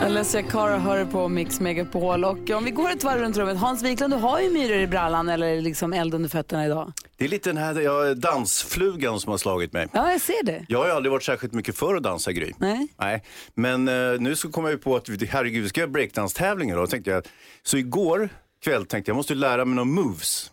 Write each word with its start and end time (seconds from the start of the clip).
Alessia 0.00 0.42
Cara 0.42 0.78
hör 0.78 1.04
på 1.04 1.28
Mix 1.28 1.60
Megapol 1.60 2.24
och 2.24 2.50
om 2.50 2.64
vi 2.64 2.70
går 2.70 2.90
ett 2.90 3.04
varv 3.04 3.20
runt 3.20 3.36
rummet. 3.36 3.56
Hans 3.56 3.82
Wiklund, 3.82 4.12
du 4.12 4.16
har 4.18 4.40
ju 4.40 4.50
myror 4.50 4.76
i 4.80 4.86
brallan 4.86 5.28
eller 5.28 5.60
liksom 5.60 5.92
eld 5.92 6.14
under 6.14 6.28
fötterna 6.28 6.66
idag. 6.66 6.92
Det 7.16 7.24
är 7.24 7.28
lite 7.28 7.50
den 7.50 7.56
här 7.56 7.80
ja, 7.80 8.14
dansflugan 8.14 9.20
som 9.20 9.30
har 9.30 9.38
slagit 9.38 9.72
mig. 9.72 9.88
Ja, 9.92 10.12
jag 10.12 10.20
ser 10.20 10.44
det. 10.44 10.64
Jag 10.68 10.78
har 10.78 10.86
ju 10.86 10.92
aldrig 10.92 11.12
varit 11.12 11.22
särskilt 11.24 11.52
mycket 11.52 11.76
för 11.78 11.94
att 11.94 12.02
dansa 12.02 12.32
Gry. 12.32 12.52
Nej. 12.58 12.88
Nej. 13.00 13.22
Men 13.54 13.88
eh, 13.88 14.20
nu 14.20 14.36
så 14.36 14.50
kom 14.50 14.64
jag 14.64 14.72
ju 14.72 14.78
på 14.78 14.96
att 14.96 15.08
vi- 15.08 15.26
herregud, 15.26 15.68
ska 15.68 15.80
göra 15.80 15.90
breakdance-tävlingar 15.90 16.76
då. 16.76 16.86
Tänkte 16.86 17.10
jag. 17.10 17.24
Så 17.62 17.76
igår 17.76 18.28
kväll 18.64 18.86
tänkte 18.86 19.08
jag, 19.10 19.14
jag 19.14 19.16
måste 19.16 19.34
lära 19.34 19.64
mig 19.64 19.74
några 19.76 19.84
moves. 20.02 20.50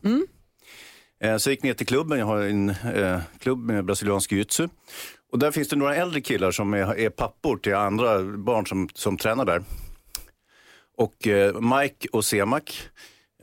Eh, 1.23 1.37
så 1.37 1.49
jag 1.49 1.53
gick 1.53 1.63
ner 1.63 1.73
till 1.73 1.87
klubben, 1.87 2.19
jag 2.19 2.25
har 2.25 2.41
en 2.41 2.69
eh, 2.69 3.19
klubb 3.39 3.59
med 3.59 3.85
brasiliansk 3.85 4.31
jiu-jitsu. 4.31 4.69
Och 5.31 5.39
där 5.39 5.51
finns 5.51 5.69
det 5.69 5.75
några 5.75 5.95
äldre 5.95 6.21
killar 6.21 6.51
som 6.51 6.73
är, 6.73 6.99
är 6.99 7.09
pappor 7.09 7.57
till 7.57 7.75
andra 7.75 8.23
barn 8.23 8.67
som, 8.67 8.89
som 8.93 9.17
tränar 9.17 9.45
där. 9.45 9.63
Och 10.97 11.27
eh, 11.27 11.61
Mike 11.61 12.07
och 12.11 12.25
Semak 12.25 12.89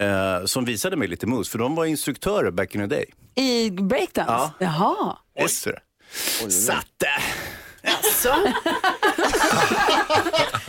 eh, 0.00 0.44
som 0.44 0.64
visade 0.64 0.97
mig 0.97 1.08
lite 1.08 1.27
moves, 1.27 1.48
för 1.48 1.58
de 1.58 1.74
var 1.74 1.84
instruktörer 1.84 2.50
back 2.50 2.74
in 2.74 2.80
the 2.80 2.86
day. 2.86 3.06
I 3.34 3.70
breakdance? 3.70 4.32
Ja. 4.32 4.52
Jaha. 4.58 5.16
Det. 6.44 6.50
Satte! 6.50 7.08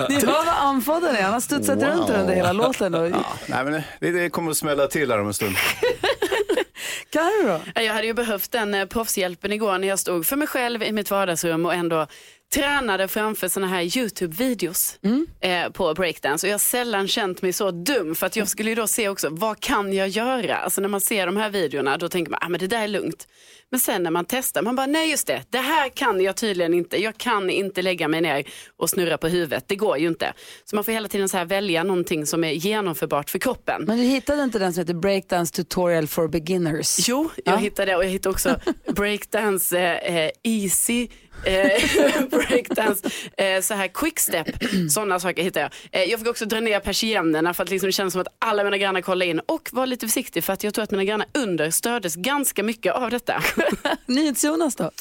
Ni 0.09 0.15
hör 0.15 0.45
vad 0.45 0.47
andfådd 0.47 1.03
han 1.03 1.15
är. 1.15 1.21
Han 1.21 1.33
har 1.33 1.39
studsat 1.39 1.83
runt 1.83 2.09
under 2.09 2.35
hela 2.35 2.53
låten. 2.53 2.95
Och... 2.95 3.11
Nej, 3.47 3.63
men 3.63 3.81
det, 3.99 4.11
det 4.11 4.29
kommer 4.29 4.51
att 4.51 4.57
smälla 4.57 4.87
till 4.87 5.11
här 5.11 5.19
om 5.19 5.27
en 5.27 5.33
stund. 5.33 5.55
Carro 7.09 7.59
Jag 7.75 7.93
hade 7.93 8.07
ju 8.07 8.13
behövt 8.13 8.51
den 8.51 8.73
eh, 8.73 8.85
proffshjälpen 8.85 9.51
igår 9.51 9.77
när 9.77 9.87
jag 9.87 9.99
stod 9.99 10.25
för 10.25 10.35
mig 10.35 10.47
själv 10.47 10.83
i 10.83 10.91
mitt 10.91 11.11
vardagsrum 11.11 11.65
och 11.65 11.73
ändå 11.73 12.07
tränade 12.53 13.07
framför 13.07 13.47
såna 13.47 13.67
här 13.67 13.81
YouTube-videos 13.83 14.97
eh, 15.41 15.69
på 15.71 15.93
breakdance. 15.93 16.47
Och 16.47 16.49
jag 16.49 16.53
har 16.53 16.59
sällan 16.59 17.07
känt 17.07 17.41
mig 17.41 17.53
så 17.53 17.71
dum 17.71 18.15
för 18.15 18.25
att 18.25 18.35
jag 18.35 18.47
skulle 18.47 18.69
ju 18.69 18.75
då 18.75 18.87
se 18.87 19.09
också 19.09 19.27
vad 19.31 19.59
kan 19.59 19.93
jag 19.93 20.07
göra? 20.07 20.55
Alltså 20.57 20.81
när 20.81 20.89
man 20.89 21.01
ser 21.01 21.25
de 21.25 21.37
här 21.37 21.49
videorna 21.49 21.97
då 21.97 22.09
tänker 22.09 22.31
man 22.31 22.39
ah, 22.43 22.49
men 22.49 22.59
det 22.59 22.67
där 22.67 22.83
är 22.83 22.87
lugnt. 22.87 23.27
Men 23.71 23.79
sen 23.79 24.03
när 24.03 24.11
man 24.11 24.25
testar 24.25 24.61
man 24.61 24.75
bara 24.75 24.85
nej 24.87 25.09
just 25.11 25.27
det, 25.27 25.41
det 25.49 25.57
här 25.57 25.89
kan 25.89 26.21
jag 26.21 26.35
tydligen 26.35 26.73
inte. 26.73 27.01
Jag 27.03 27.17
kan 27.17 27.49
inte 27.49 27.81
lägga 27.81 28.07
mig 28.07 28.21
ner 28.21 28.43
och 28.77 28.89
snurra 28.89 29.17
på 29.17 29.27
huvudet. 29.27 29.63
Det 29.67 29.75
går 29.75 29.97
ju 29.97 30.07
inte. 30.07 30.33
Så 30.65 30.75
man 30.75 30.83
får 30.83 30.91
hela 30.91 31.07
tiden 31.07 31.29
så 31.29 31.37
här 31.37 31.45
välja 31.45 31.83
någonting 31.83 32.25
som 32.25 32.43
är 32.43 32.51
genomförbart 32.51 33.29
för 33.29 33.39
kroppen. 33.39 33.83
Men 33.87 33.97
du 33.97 34.03
hittade 34.03 34.43
inte 34.43 34.59
den 34.59 34.73
som 34.73 34.81
heter 34.81 34.93
Breakdance 34.93 35.53
Tutorial 35.53 36.07
for 36.07 36.27
Beginners? 36.27 37.09
Jo, 37.09 37.29
jag 37.45 37.53
Ja. 37.53 37.57
hittade 37.57 37.91
det 37.91 37.95
och 37.97 38.03
jag 38.03 38.09
hittade 38.09 38.33
också 38.33 38.59
breakdance 38.95 39.79
eh, 39.79 40.15
eh, 40.25 40.29
easy, 40.43 41.07
breakdance, 42.29 43.09
eh, 43.37 43.61
så 43.61 43.73
här 43.73 43.87
quickstep, 43.87 44.47
sådana 44.89 45.19
saker 45.19 45.43
hittade 45.43 45.69
jag. 45.91 46.01
Eh, 46.01 46.09
jag 46.09 46.19
fick 46.19 46.29
också 46.29 46.45
dra 46.45 46.59
ner 46.59 46.79
persiennerna 46.79 47.53
för 47.53 47.63
att 47.63 47.69
liksom 47.69 47.87
det 47.87 47.93
kändes 47.93 48.11
som 48.11 48.21
att 48.21 48.35
alla 48.39 48.63
mina 48.63 48.77
grannar 48.77 49.01
kollade 49.01 49.29
in 49.29 49.39
och 49.39 49.69
var 49.71 49.85
lite 49.85 50.07
försiktig 50.07 50.43
för 50.43 50.53
att 50.53 50.63
jag 50.63 50.73
tror 50.73 50.83
att 50.83 50.91
mina 50.91 51.03
grannar 51.03 51.27
under 51.33 51.71
stördes 51.71 52.15
ganska 52.15 52.63
mycket 52.63 52.93
av 52.93 53.09
detta. 53.09 53.43
NyhetsJonas 54.05 54.75
då? 54.75 54.91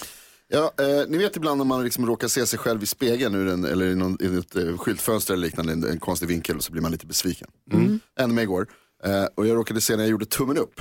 Ja, 0.48 0.72
eh, 0.78 1.08
ni 1.08 1.18
vet 1.18 1.36
ibland 1.36 1.58
när 1.58 1.64
man 1.64 1.84
liksom 1.84 2.06
råkar 2.06 2.28
se 2.28 2.46
sig 2.46 2.58
själv 2.58 2.82
i 2.82 2.86
spegeln 2.86 3.34
ur 3.34 3.48
en, 3.48 3.64
eller 3.64 3.86
i, 3.86 3.94
någon, 3.94 4.18
i 4.20 4.38
ett 4.38 4.56
eh, 4.56 4.78
skyltfönster 4.78 5.34
eller 5.34 5.46
liknande, 5.46 5.72
en, 5.72 5.84
en 5.84 6.00
konstig 6.00 6.28
vinkel 6.28 6.56
och 6.56 6.64
så 6.64 6.72
blir 6.72 6.82
man 6.82 6.92
lite 6.92 7.06
besviken. 7.06 7.48
Mm. 7.72 8.00
Hände 8.18 8.34
mig 8.34 8.44
igår. 8.44 8.66
Eh, 9.04 9.24
och 9.34 9.46
jag 9.46 9.56
råkade 9.56 9.80
se 9.80 9.96
när 9.96 10.02
jag 10.02 10.10
gjorde 10.10 10.26
tummen 10.26 10.58
upp. 10.58 10.80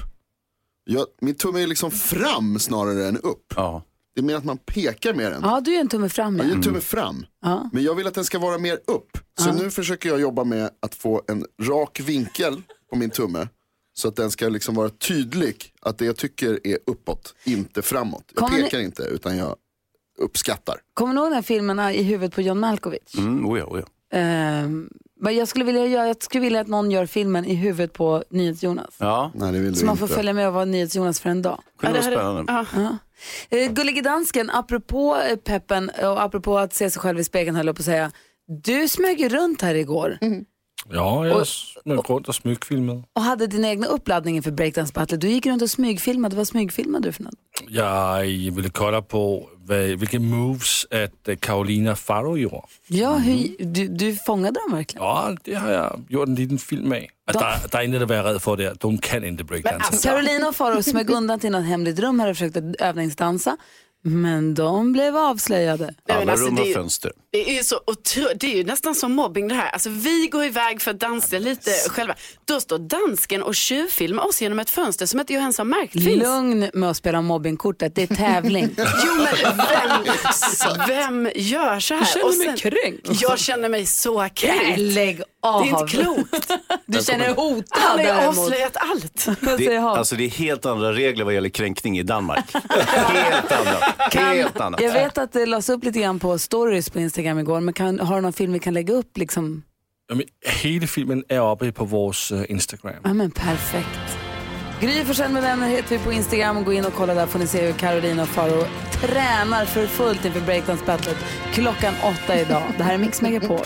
Jag, 0.84 1.06
min 1.22 1.36
tumme 1.36 1.64
är 1.64 1.68
liksom 1.68 1.92
fram 1.92 2.60
snarare 2.60 3.08
än 3.08 3.18
upp. 3.18 3.54
Ja. 3.56 3.84
Det 4.16 4.22
är 4.22 4.24
mer 4.24 4.36
att 4.36 4.46
man 4.46 4.58
pekar 4.58 5.14
med 5.14 5.32
den. 5.32 5.42
Ja, 5.44 5.62
du 5.62 5.76
är 5.76 5.80
en 5.82 5.88
tumme 5.90 6.10
fram. 6.10 6.38
Jag 6.38 6.46
Ja. 6.46 6.50
gör 6.50 6.56
en 6.56 6.62
tumme 6.64 6.82
fram. 6.82 7.26
Ja. 7.42 7.70
Men 7.74 7.84
jag 7.84 7.96
vill 7.96 8.08
att 8.08 8.14
den 8.14 8.26
ska 8.26 8.40
vara 8.40 8.58
mer 8.58 8.80
upp. 8.88 9.18
Så 9.40 9.54
nu 9.54 9.72
försöker 9.72 10.10
jag 10.10 10.22
jobba 10.22 10.44
med 10.44 10.70
att 10.80 10.96
få 10.96 11.22
en 11.28 11.46
rak 11.62 12.00
vinkel 12.00 12.62
på 12.90 12.96
min 12.96 13.10
tumme. 13.10 13.48
Så 13.94 14.08
att 14.08 14.16
den 14.16 14.32
ska 14.32 14.50
liksom 14.50 14.76
vara 14.76 14.90
tydlig 14.90 15.74
att 15.82 15.98
det 15.98 16.06
jag 16.06 16.18
tycker 16.18 16.60
är 16.64 16.78
uppåt, 16.86 17.36
inte 17.44 17.82
framåt. 17.82 18.24
Jag 18.34 18.36
Kommer 18.44 18.58
ni- 18.58 18.64
pekar 18.64 18.80
inte 18.80 19.04
utan 19.04 19.38
jag 19.38 19.56
uppskattar. 20.20 20.76
Kommer 20.94 21.14
du 21.14 21.20
ihåg 21.20 21.28
den 21.28 21.34
här 21.36 21.42
filmen 21.42 21.80
ah, 21.80 21.92
I 21.92 22.04
huvudet 22.04 22.36
på 22.36 22.42
John 22.42 22.60
Malkovich? 22.60 23.18
Mm, 23.18 23.46
oh 23.46 23.60
ja, 23.60 23.66
oh 23.66 23.80
ja. 23.80 24.18
Ehm, 24.18 24.90
men 25.22 25.36
jag, 25.36 25.48
skulle 25.48 25.66
vilja 25.66 25.86
göra, 25.86 26.08
jag 26.08 26.24
skulle 26.24 26.42
vilja 26.44 26.60
att 26.62 26.68
någon 26.68 26.92
gör 26.92 27.06
filmen 27.06 27.46
I 27.46 27.54
huvudet 27.56 27.94
på 27.94 28.24
NyhetsJonas. 28.30 28.96
ja. 28.98 29.32
Nej, 29.36 29.52
det 29.52 29.60
vill 29.60 29.76
Så 29.76 29.80
du 29.82 29.86
man 29.86 29.98
får 29.98 30.06
inte. 30.06 30.16
följa 30.16 30.34
med 30.34 30.48
och 30.48 30.54
vara 30.54 30.66
NyhetsJonas 30.66 31.20
för 31.20 31.30
en 31.30 31.42
dag. 31.42 31.62
Ja, 31.82 31.90
det 31.90 32.02
hade- 32.02 32.16
spännande. 32.16 32.66
Ja. 32.76 32.98
Eh, 33.58 33.72
Gullige 33.72 34.02
dansken, 34.02 34.50
apropå 34.50 35.18
eh, 35.30 35.36
peppen 35.36 35.90
och 36.04 36.22
apropå 36.24 36.58
att 36.58 36.74
se 36.74 36.90
sig 36.92 37.02
själv 37.02 37.20
i 37.20 37.24
spegeln 37.24 37.56
höll 37.56 37.68
jag 37.68 37.76
på 37.76 37.82
att 37.82 37.86
säga. 37.86 38.12
Du 38.64 38.88
smög 38.88 39.20
ju 39.20 39.30
runt 39.30 39.62
här 39.62 39.76
igår 39.76 40.18
Ja, 40.90 41.28
jag 41.28 41.48
smög 41.48 42.00
runt 42.10 42.28
och 42.28 42.36
smygfilmade. 42.36 43.04
och 43.16 43.22
hade 43.22 43.48
din 43.48 43.66
egna 43.66 43.88
uppladdning 43.88 44.36
inför 44.36 44.52
Breakdance 44.52 44.94
Battle. 44.94 45.18
Du 45.18 45.30
gick 45.30 45.46
runt 45.46 45.62
och 45.62 45.70
smygfilmade. 45.70 46.36
Vad 46.36 46.48
smygfilmade 46.48 47.08
du 47.08 47.12
för 47.12 47.24
något? 47.24 47.34
Jag 47.68 48.22
ville 48.24 48.70
kolla 48.70 49.02
på 49.02 49.50
vilka 49.98 50.20
moves 50.20 50.86
att 50.92 51.28
eh, 51.28 51.36
Carolina 51.36 51.96
Farro 51.96 52.38
gjorde. 52.38 52.62
Ja, 52.88 53.16
hur, 53.18 53.56
du, 53.66 53.88
du 53.88 54.16
fångade 54.16 54.60
dem 54.60 54.78
verkligen. 54.78 55.06
Ja, 55.06 55.36
det 55.44 55.54
har 55.54 55.72
jag 55.72 56.02
gjort 56.10 56.28
en 56.28 56.36
liten 56.36 56.58
film 56.58 56.90
med. 56.90 57.08
Att 57.28 57.34
De- 57.34 57.40
der, 57.40 57.68
der 57.72 57.80
er 57.80 57.84
intet 57.84 58.02
at 58.02 58.10
være 58.10 58.24
rädd 58.24 58.40
for 58.42 58.56
der. 58.56 58.74
De 58.82 58.98
kan 58.98 59.24
inte 59.24 59.44
breakdance. 59.44 59.98
Carolina 60.10 60.54
Faro 60.54 60.82
smög 60.84 61.10
undan 61.10 61.40
till 61.40 61.52
något 61.52 61.66
hemligt 61.66 62.00
rum 62.00 62.20
här 62.20 62.30
och 62.30 62.36
försökte 62.38 62.74
övningsdansa. 62.80 63.58
Men 64.04 64.54
de 64.54 64.94
blev 64.94 65.18
avslöjade. 65.18 65.86
Nej, 65.86 65.94
men 66.08 66.18
Alla 66.18 66.32
alltså, 66.32 66.48
rum 66.48 66.56
det 66.56 66.62
är 66.62 66.64
har 66.64 66.68
ju- 66.68 66.74
fönster. 66.74 67.12
Det 67.32 67.58
är 67.58 67.64
så 67.64 67.76
otro... 67.88 68.24
det 68.36 68.54
är 68.54 68.58
ju 68.58 68.64
nästan 68.64 68.96
som 68.96 69.12
mobbing 69.14 69.48
det 69.48 69.56
här. 69.56 69.70
Alltså 69.70 69.90
vi 69.90 70.28
går 70.32 70.46
iväg 70.46 70.82
för 70.82 70.92
att 70.92 71.00
dansa 71.00 71.40
lite 71.40 71.72
själva. 71.90 72.16
Då 72.46 72.60
står 72.60 72.78
dansken 72.78 73.44
och 73.44 73.56
tjuvfilmar 73.56 74.28
oss 74.28 74.42
genom 74.42 74.60
ett 74.60 74.70
fönster 74.70 75.06
som 75.06 75.20
inte 75.20 75.34
jag 75.34 75.42
ens 75.42 75.58
har 75.58 75.66
märkt 75.66 75.94
finns. 75.94 76.24
Lugn 76.24 76.70
med 76.74 76.90
att 76.90 76.98
spela 76.98 77.22
mobbingkortet, 77.22 77.96
det 77.96 78.12
är 78.12 78.16
tävling. 78.16 78.70
Jo 78.78 79.14
men 79.16 79.58
vem, 79.70 80.14
vem 80.88 81.32
gör 81.36 81.80
så 81.80 81.94
här? 81.96 82.06
känner 82.06 82.26
Och 82.26 82.38
mig 82.38 82.58
kränkt. 82.58 83.22
Jag 83.22 83.40
känner 83.40 83.70
mig 83.70 83.86
så 83.86 84.30
kränkt. 84.34 84.80
Lägg 84.80 85.22
av. 85.44 85.62
Det 85.64 85.70
är 85.70 85.80
inte 85.82 85.98
klokt. 85.98 86.52
Du 86.86 87.04
känner 87.04 87.26
dig 87.26 87.34
hotad 87.34 87.66
Han 87.82 88.06
har 88.06 88.28
avslöjat 88.28 88.78
allt. 88.78 89.28
Det, 89.58 89.78
alltså 89.78 90.16
det 90.16 90.24
är 90.26 90.30
helt 90.30 90.66
andra 90.66 90.94
regler 90.94 91.26
vad 91.26 91.34
gäller 91.34 91.50
kränkning 91.50 92.00
i 92.00 92.04
Danmark. 92.04 92.46
helt 92.54 93.52
andra. 93.52 93.91
Helt 93.98 94.60
annat. 94.60 94.82
Jag 94.82 94.94
vet 94.94 95.18
att 95.18 95.32
det 95.34 95.46
lades 95.46 95.70
upp 95.70 95.84
lite 95.84 96.00
grann 96.00 96.20
på 96.20 96.38
stories 96.38 96.90
på 96.90 97.00
Instagram 97.00 97.40
igår, 97.40 97.60
men 97.60 97.74
kan, 97.74 98.00
har 98.00 98.16
du 98.16 98.22
någon 98.22 98.34
film 98.34 98.54
vi 98.54 98.60
kan 98.60 98.74
lägga 98.74 98.94
upp? 98.94 99.18
Liksom? 99.18 99.64
Jamen, 100.10 100.26
hele 100.62 100.88
filmen 100.88 101.24
er 101.30 101.52
uppe 101.52 101.72
på 101.72 101.86
vores 101.86 102.32
øh, 102.32 102.44
Instagram. 102.50 102.96
Ja, 103.04 103.14
men 103.14 103.32
perfekt. 103.32 104.18
Gry 104.82 105.06
Forssell 105.06 105.32
med 105.32 105.42
vänner 105.42 105.68
heter 105.68 105.98
vi 105.98 106.04
på 106.04 106.12
Instagram. 106.12 106.64
Gå 106.64 106.74
in 106.74 106.86
och 106.86 106.94
kolla 106.94 107.14
där 107.14 107.26
får 107.26 107.40
ni 107.40 107.48
se 107.48 107.66
hur 107.66 107.74
Carolina 107.74 108.22
och 108.22 108.28
Faro 108.28 108.64
tränar 109.02 109.66
för 109.66 109.88
fullt 109.88 110.26
inför 110.26 110.42
Breakdance 110.42 110.86
Battlet 110.86 111.18
klockan 111.54 111.94
åtta 112.04 112.40
idag. 112.40 112.64
Det 112.78 112.84
här 112.84 112.94
är 112.94 112.98
Mix 112.98 113.22
Megapol. 113.22 113.66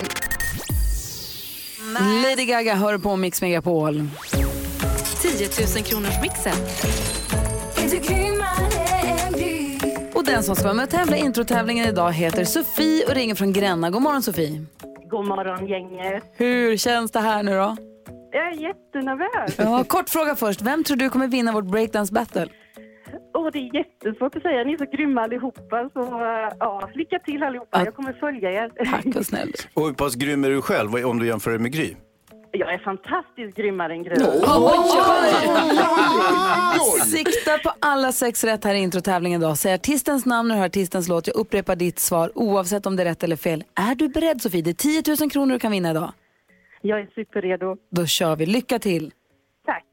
Lady 2.22 2.44
Gaga 2.44 2.74
hör 2.74 2.98
på 2.98 3.16
Mix 3.16 3.42
Megapol. 3.42 4.08
10 5.22 5.48
000 5.74 5.84
kronors 5.84 6.20
mixen. 6.22 6.56
Den 10.26 10.42
som 10.42 10.56
ska 10.56 10.64
vara 10.64 10.74
med 10.74 10.84
och 10.84 10.90
tävla 10.90 11.16
i 11.16 11.20
introtävlingen 11.20 11.88
idag 11.88 12.12
heter 12.12 12.44
Sofie 12.44 13.04
och 13.06 13.14
ringer 13.14 13.34
från 13.34 13.52
Gränna. 13.52 13.90
God 13.90 14.02
morgon 14.02 14.22
Sofie. 14.22 14.64
God 15.10 15.26
morgon 15.26 15.66
gänget. 15.66 16.24
Hur 16.36 16.76
känns 16.76 17.10
det 17.10 17.20
här 17.20 17.42
nu 17.42 17.50
då? 17.50 17.76
Jag 18.32 18.46
är 18.48 18.52
jättenervös. 18.52 19.58
Ja, 19.58 19.84
kort 19.84 20.08
fråga 20.08 20.36
först. 20.36 20.62
Vem 20.62 20.84
tror 20.84 20.96
du 20.96 21.10
kommer 21.10 21.28
vinna 21.28 21.52
vårt 21.52 21.64
breakdance 21.64 22.12
battle? 22.14 22.46
Åh, 23.34 23.48
det 23.52 23.58
är 23.58 23.74
jättesvårt 23.74 24.36
att 24.36 24.42
säga. 24.42 24.64
Ni 24.64 24.72
är 24.72 24.78
så 24.78 24.96
grymma 24.96 25.22
allihopa. 25.22 25.90
Så 25.92 26.00
ja, 26.60 26.90
lycka 26.94 27.18
till 27.18 27.42
allihopa. 27.42 27.78
Ja. 27.78 27.84
Jag 27.84 27.94
kommer 27.94 28.12
följa 28.12 28.50
er. 28.52 28.70
Tack 28.90 29.16
och 29.16 29.26
snäll. 29.26 29.52
Och 29.74 29.86
hur 29.86 29.92
pass 29.92 30.14
grym 30.14 30.44
är 30.44 30.50
du 30.50 30.62
själv 30.62 30.94
om 31.06 31.18
du 31.18 31.26
jämför 31.26 31.50
dig 31.50 31.60
med 31.60 31.72
Gry? 31.72 31.94
Jag 32.58 32.74
är 32.74 32.78
fantastiskt 32.78 33.56
grymmare 33.56 33.92
än 33.92 34.02
Gry. 34.02 34.16
Sikta 37.04 37.58
på 37.58 37.72
alla 37.80 38.12
sex 38.12 38.44
rätt 38.44 38.64
här 38.64 38.74
i 38.74 38.78
introtävlingen 38.78 39.40
då. 39.40 39.56
Säg 39.56 39.74
artistens 39.74 40.26
namn 40.26 40.50
hör 40.50 40.66
artistens 40.66 41.08
låt. 41.08 41.26
Jag 41.26 41.36
upprepar 41.36 41.76
ditt 41.76 41.98
svar 41.98 42.30
oavsett 42.34 42.86
om 42.86 42.96
det 42.96 43.02
är 43.02 43.04
rätt 43.04 43.22
eller 43.24 43.36
fel. 43.36 43.64
Är 43.74 43.94
du 43.94 44.08
beredd 44.08 44.42
Sofie? 44.42 44.62
Det 44.62 44.70
är 44.70 45.02
10 45.02 45.02
000 45.20 45.30
kronor 45.30 45.52
du 45.52 45.58
kan 45.58 45.72
vinna 45.72 45.90
idag. 45.90 46.12
Jag 46.82 47.00
är 47.00 47.08
superredo. 47.14 47.76
Då 47.90 48.06
kör 48.06 48.36
vi. 48.36 48.46
Lycka 48.46 48.78
till. 48.78 49.12
Tack. 49.66 49.84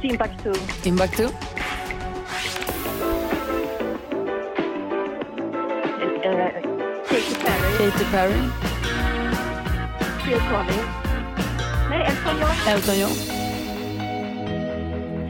Timbuktu. 0.00 0.52
Timbuktu. 0.82 1.28
Katy 7.08 7.34
Perry. 7.44 7.90
Katy 7.90 8.04
Perry. 8.04 8.71
Phil 10.24 10.40
Collins. 10.50 10.86
Nej, 11.90 12.06
Elton 12.06 12.40
John. 12.40 12.50
Elton 12.68 12.98
John. 12.98 13.10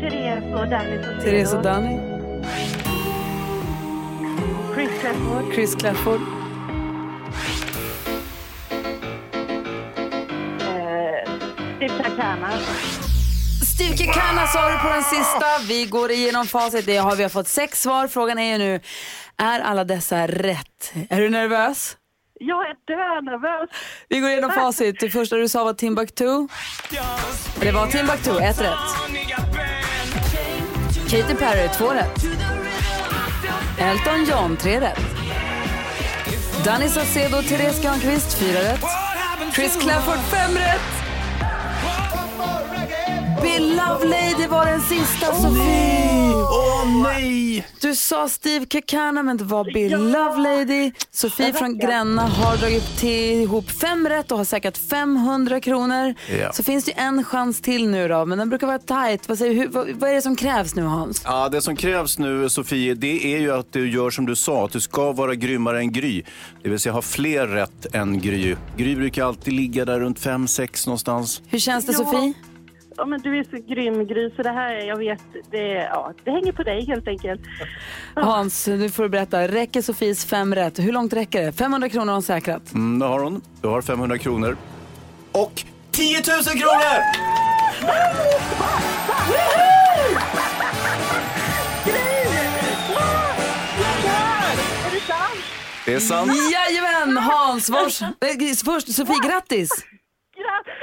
Therese 0.01 0.55
och 0.55 0.69
Danny 0.69 1.03
Saucedo. 1.03 1.23
Therese 1.23 1.55
och 1.55 1.63
Danny. 1.63 1.99
Chris 4.75 4.91
Clafford. 5.01 5.55
Chris 5.55 5.75
Clafford. 5.75 6.21
Steve 11.77 12.03
Chacana. 12.03 12.51
Steve 13.75 13.97
Kekana 13.97 14.47
sa 14.47 14.71
du 14.71 14.79
på 14.79 14.89
den 14.89 15.03
sista. 15.03 15.47
Vi 15.69 15.87
går 15.87 16.11
igenom 16.11 16.47
facit. 16.47 16.87
Det 16.87 16.97
har 16.97 17.17
vi 17.17 17.23
har 17.23 17.31
fått 17.31 17.49
sex 17.49 17.83
svar. 17.83 18.09
Frågan 18.09 18.39
är 18.39 18.53
ju 18.53 18.59
nu, 18.59 18.81
är 19.37 19.61
alla 19.61 19.85
dessa 19.85 20.27
rätt? 20.27 20.93
Är 21.11 21.21
du 21.21 21.31
nervös? 21.31 21.97
Jag 22.47 22.71
är 22.71 22.75
dönervös. 22.87 23.71
Vi 24.09 24.21
går 24.21 24.31
igenom 24.31 24.51
facit. 24.53 25.01
Det 25.01 25.11
första 25.11 25.37
du 25.37 25.49
sa 25.49 25.65
var 25.65 25.73
Timbuktu. 25.73 26.49
Det 27.61 27.73
var 27.73 27.87
Timbuktu, 27.87 28.39
ett 28.39 28.61
rätt. 28.61 28.79
Katy 31.11 31.35
Perry, 31.35 31.69
två 31.79 31.91
rätt. 31.91 32.25
Elton 33.79 34.25
John, 34.25 34.57
tre 34.57 34.81
rätt. 34.81 35.01
Danny 36.65 36.89
Saucedo 36.89 37.39
och 37.39 37.45
Therese 37.45 37.83
Granqvist, 37.83 38.39
fyra 38.39 38.59
rätt. 38.61 38.85
Chris 39.55 39.77
Clafford, 39.83 40.19
fem 40.31 40.55
rätt. 40.55 41.02
Bill 43.43 43.69
Lovelady 43.77 44.47
var 44.47 44.67
den 44.67 44.81
sista, 44.81 45.27
Sofie. 45.35 46.35
Åh 46.35 47.03
nej! 47.03 47.67
Du 47.81 47.95
sa 47.97 48.29
Steve 48.29 48.67
Kekana 48.71 49.23
men 49.23 49.37
det 49.37 49.45
var 49.45 49.65
Bill 49.65 49.93
Lovelady. 49.93 50.93
Sofie 51.11 51.53
från 51.53 51.79
Gränna 51.79 52.23
har 52.23 52.57
dragit 52.57 52.97
till 52.99 53.41
ihop 53.43 53.71
fem 53.71 54.09
rätt 54.09 54.33
och 54.33 54.39
har 54.39 54.45
säkrat 54.45 54.79
500 54.79 55.61
kronor. 55.61 56.15
Ja. 56.41 56.53
Så 56.53 56.63
finns 56.63 56.85
det 56.85 56.93
en 56.93 57.25
chans 57.25 57.61
till 57.61 57.89
nu 57.89 58.09
då, 58.09 58.25
men 58.25 58.39
den 58.39 58.49
brukar 58.49 58.67
vara 58.67 58.79
tight. 58.79 59.29
Vad, 59.29 59.39
säger, 59.39 59.55
hur, 59.55 59.69
vad, 59.69 59.89
vad 59.91 60.11
är 60.11 60.15
det 60.15 60.23
som 60.23 60.37
krävs 60.37 60.75
nu 60.75 60.83
Hans? 60.83 61.23
Ja, 61.25 61.49
det 61.49 61.63
som 61.63 61.77
krävs 61.77 62.19
nu 62.19 62.49
Sofie, 62.49 62.95
det 62.95 63.35
är 63.35 63.39
ju 63.41 63.53
att 63.53 63.73
du 63.73 63.91
gör 63.91 64.11
som 64.11 64.27
du 64.27 64.37
sa, 64.37 64.65
att 64.65 64.73
du 64.73 64.81
ska 64.81 65.13
vara 65.13 65.35
grymmare 65.35 65.79
än 65.79 65.93
Gry. 65.93 66.23
Det 66.63 66.69
vill 66.69 66.79
säga 66.79 66.93
ha 66.93 67.03
fler 67.03 67.47
rätt 67.47 67.95
än 67.95 68.21
Gry. 68.21 68.57
Gry 68.77 68.97
brukar 68.97 69.25
alltid 69.25 69.55
ligga 69.55 69.85
där 69.85 70.01
runt 70.01 70.21
5-6 70.21 70.87
någonstans. 70.87 71.43
Hur 71.49 71.59
känns 71.59 71.87
det 71.87 71.93
Ja. 71.93 71.99
Sofie? 71.99 72.33
Ja, 72.97 73.05
men 73.07 73.21
du 73.21 73.39
är 73.39 73.45
så 73.45 73.75
grym, 73.75 74.07
Gry, 74.07 74.31
så 74.37 74.43
det 74.43 74.51
här, 74.51 74.75
jag 74.75 74.97
vet, 74.97 75.23
det, 75.51 75.67
ja, 75.69 76.13
det 76.25 76.31
hänger 76.31 76.53
på 76.53 76.63
dig 76.63 76.85
helt 76.87 77.09
enkelt. 77.09 77.41
Hans, 78.15 78.67
nu 78.67 78.89
får 78.89 79.03
du 79.03 79.09
berätta. 79.09 79.49
Räcker 79.49 79.83
Sofies 79.83 80.25
fem 80.25 80.55
rätt? 80.55 80.79
Hur 80.79 80.93
långt 80.93 81.13
räcker 81.13 81.43
det? 81.43 81.53
500 81.53 81.89
kronor 81.89 82.07
har 82.07 82.13
hon 82.13 82.23
säkrat. 82.23 82.75
Mm, 82.75 82.99
det 82.99 83.07
har 83.07 83.21
hon. 83.21 83.41
Du 83.61 83.69
har 83.69 83.83
500 83.83 84.19
kronor. 84.19 84.57
Och 85.33 85.65
10 85.91 86.17
000 86.17 86.23
kronor! 86.43 87.03
Det 95.85 95.95
är 95.95 96.01
sant. 96.01 96.33
Jajamän, 96.53 97.17
Hans. 97.17 97.71
Vars, 97.71 98.03
först, 98.65 98.95
Sofie, 98.95 99.17
grattis. 99.29 99.71